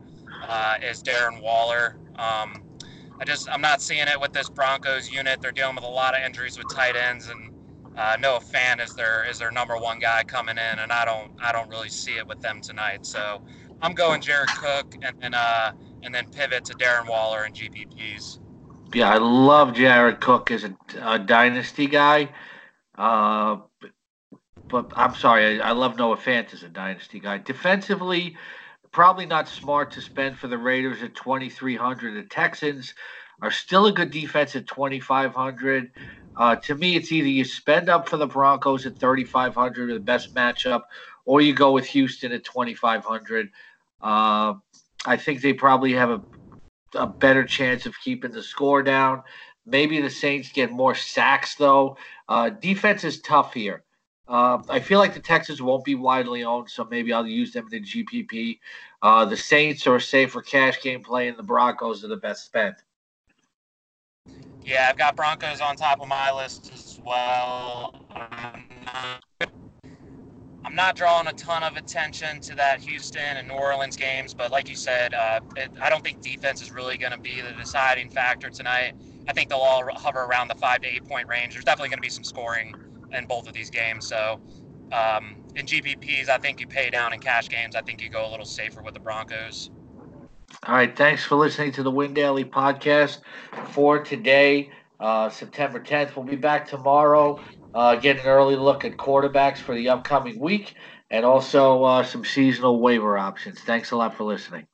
uh, 0.47 0.77
is 0.83 1.03
Darren 1.03 1.41
Waller. 1.41 1.97
Um, 2.17 2.63
I 3.19 3.25
just 3.25 3.49
I'm 3.49 3.61
not 3.61 3.81
seeing 3.81 4.07
it 4.09 4.21
with 4.21 4.33
this 4.33 4.49
Broncos 4.49 5.11
unit. 5.11 5.41
They're 5.41 5.53
dealing 5.53 5.77
with 5.77 5.85
a 5.85 5.89
lot 5.89 6.15
of 6.15 6.25
injuries 6.25 6.59
with 6.59 6.73
tight 6.73 6.97
ends, 6.97 7.29
and 7.29 7.51
uh, 7.97 8.17
Noah 8.21 8.41
Fant 8.41 8.85
is 8.85 8.95
their 8.95 9.25
is 9.25 9.39
their 9.39 9.51
number 9.51 9.77
one 9.79 9.99
guy 9.99 10.23
coming 10.25 10.59
in, 10.59 10.79
and 10.81 10.93
I 10.93 11.05
don't 11.05 11.31
I 11.41 11.53
don't 11.53 11.69
really 11.71 11.89
see 11.89 12.17
it 12.17 12.27
with 12.27 12.41
them 12.41 12.61
tonight. 12.61 13.07
So 13.07 13.41
I'm 13.81 13.95
going 13.95 14.21
Jared 14.21 14.49
Cook, 14.49 14.97
and 15.01 15.17
then 15.21 15.33
uh, 15.33 15.73
and 16.03 16.15
then 16.15 16.27
pivot 16.31 16.65
to 16.67 16.75
Darren 16.75 17.09
Waller 17.09 17.45
and 17.45 17.55
GPPs. 17.55 18.41
Yeah, 18.97 19.11
I 19.11 19.19
love 19.19 19.75
Jared 19.75 20.23
Cook 20.23 20.51
as 20.51 20.65
a, 20.65 20.75
a 21.03 21.19
dynasty 21.19 21.87
guy. 21.87 22.31
Uh, 22.97 23.59
but 24.71 24.91
I'm 24.97 25.15
sorry, 25.15 25.61
I, 25.61 25.69
I 25.69 25.73
love 25.73 25.99
Noah 25.99 26.17
Fant 26.17 26.55
as 26.55 26.63
a 26.63 26.71
dynasty 26.71 27.21
guy. 27.21 27.37
Defensively, 27.37 28.39
probably 28.93 29.27
not 29.27 29.51
smart 29.51 29.91
to 29.91 30.01
spend 30.01 30.39
for 30.39 30.49
the 30.49 30.57
Raiders 30.57 31.03
at 31.03 31.15
2,300. 31.15 32.15
The 32.15 32.27
Texans 32.27 32.95
are 33.43 33.51
still 33.51 33.85
a 33.85 33.93
good 33.93 34.11
defense 34.11 34.57
at 34.57 34.67
2,500. 34.67 35.91
Uh, 36.35 36.57
to 36.57 36.75
me, 36.75 36.97
it's 36.97 37.13
either 37.13 37.29
you 37.29 37.45
spend 37.45 37.91
up 37.91 38.09
for 38.09 38.17
the 38.17 38.27
Broncos 38.27 38.87
at 38.87 38.99
3,500, 38.99 39.91
or 39.91 39.93
the 39.93 40.01
best 40.01 40.35
matchup, 40.35 40.85
or 41.27 41.43
you 41.43 41.53
go 41.53 41.73
with 41.73 41.85
Houston 41.89 42.33
at 42.33 42.45
2,500. 42.45 43.51
Uh, 44.01 44.55
I 45.05 45.19
think 45.19 45.43
they 45.43 45.53
probably 45.53 45.93
have 45.93 46.09
a, 46.09 46.23
a 46.97 47.07
better 47.07 47.45
chance 47.45 47.87
of 47.87 47.95
keeping 48.03 48.33
the 48.33 48.43
score 48.43 48.83
down. 48.83 49.23
Maybe 49.65 50.01
the 50.01 50.11
Saints 50.11 50.51
get 50.53 50.71
more 50.71 50.95
sacks, 50.95 51.55
though. 51.57 51.97
Uh, 52.29 52.51
defense 52.51 53.05
is 53.05 53.21
tough 53.21 53.55
here. 53.55 53.83
Uh, 54.29 54.59
I 54.69 54.81
feel 54.81 54.99
like 54.99 55.15
the 55.15 55.21
Texans 55.21 55.63
won't 55.63 55.85
be 55.85 55.95
widely 55.95 56.43
owned, 56.43 56.69
so 56.69 56.85
maybe 56.91 57.13
I'll 57.13 57.27
use 57.27 57.53
them 57.53 57.69
in 57.71 57.83
the 57.83 57.89
GPP. 57.89 58.59
Uh, 59.03 59.25
the 59.25 59.37
Saints 59.37 59.87
are 59.87 59.97
a 59.97 60.01
safer 60.01 60.43
cash 60.43 60.83
game 60.83 61.03
play, 61.03 61.29
and 61.29 61.37
the 61.37 61.43
Broncos 61.43 62.05
are 62.05 62.09
the 62.09 62.17
best 62.17 62.45
spend. 62.45 62.75
Yeah, 64.65 64.89
I've 64.91 64.99
got 64.99 65.15
Broncos 65.15 65.61
on 65.61 65.77
top 65.77 66.01
of 66.01 66.09
my 66.09 66.33
list 66.33 66.73
as 66.75 66.99
well. 67.05 67.95
I'm 68.11 68.65
not 68.85 69.23
drawing 70.95 71.27
a 71.27 71.33
ton 71.33 71.63
of 71.63 71.77
attention 71.77 72.41
to 72.41 72.55
that 72.57 72.81
Houston 72.81 73.37
and 73.37 73.49
New 73.49 73.55
Orleans 73.55 73.97
games, 73.97 74.35
but 74.35 74.51
like 74.51 74.69
you 74.69 74.77
said, 74.77 75.15
uh, 75.15 75.41
it, 75.57 75.71
I 75.81 75.91
don't 75.91 76.03
think 76.03 76.21
defense 76.21 76.63
is 76.63 76.73
really 76.73 76.97
going 76.97 77.13
to 77.13 77.19
be 77.19 77.41
the 77.41 77.53
deciding 77.53 78.11
factor 78.11 78.51
tonight. 78.51 78.95
I 79.29 79.33
think 79.33 79.49
they'll 79.49 79.59
all 79.59 79.85
hover 79.95 80.25
around 80.25 80.49
the 80.49 80.55
five 80.55 80.81
to 80.83 80.89
eight 80.89 81.07
point 81.07 81.29
range. 81.29 81.53
There's 81.53 81.65
definitely 81.65 81.91
going 81.91 81.99
to 81.99 82.03
be 82.03 82.11
some 82.11 82.25
scoring 82.25 82.75
in 83.13 83.27
both 83.27 83.47
of 83.47 83.55
these 83.55 83.71
games. 83.71 84.07
So 84.07 84.41
um, 84.93 85.37
in 85.55 85.67
GPPs, 85.67 86.29
I 86.29 86.39
think 86.39 86.61
you 86.61 86.67
pay 86.67 86.91
down. 86.91 87.13
In 87.13 87.21
cash 87.21 87.49
games, 87.49 87.77
I 87.77 87.83
think 87.83 88.03
you 88.03 88.09
go 88.09 88.29
a 88.29 88.31
little 88.31 88.47
safer 88.47 88.83
with 88.83 88.95
the 88.95 89.01
Broncos. 89.01 89.71
All 90.67 90.75
right. 90.75 90.97
Thanks 90.97 91.25
for 91.25 91.37
listening 91.37 91.73
to 91.73 91.83
the 91.83 91.91
Win 91.91 92.15
Daily 92.15 92.45
podcast 92.45 93.19
for 93.71 94.03
today, 94.03 94.71
uh, 95.01 95.29
September 95.29 95.81
10th. 95.81 96.17
We'll 96.17 96.25
be 96.25 96.37
back 96.37 96.69
tomorrow, 96.69 97.41
uh, 97.77 97.97
getting 97.97 98.23
an 98.23 98.29
early 98.29 98.57
look 98.57 98.85
at 98.85 98.97
quarterbacks 98.97 99.59
for 99.59 99.75
the 99.75 99.91
upcoming 99.91 100.41
week 100.41 100.75
and 101.11 101.25
also 101.27 101.85
uh, 101.85 102.03
some 102.03 102.25
seasonal 102.25 102.81
waiver 102.81 103.19
options. 103.19 103.61
Thanks 103.61 103.93
a 103.93 103.97
lot 103.97 104.15
for 104.17 104.25
listening. 104.25 104.67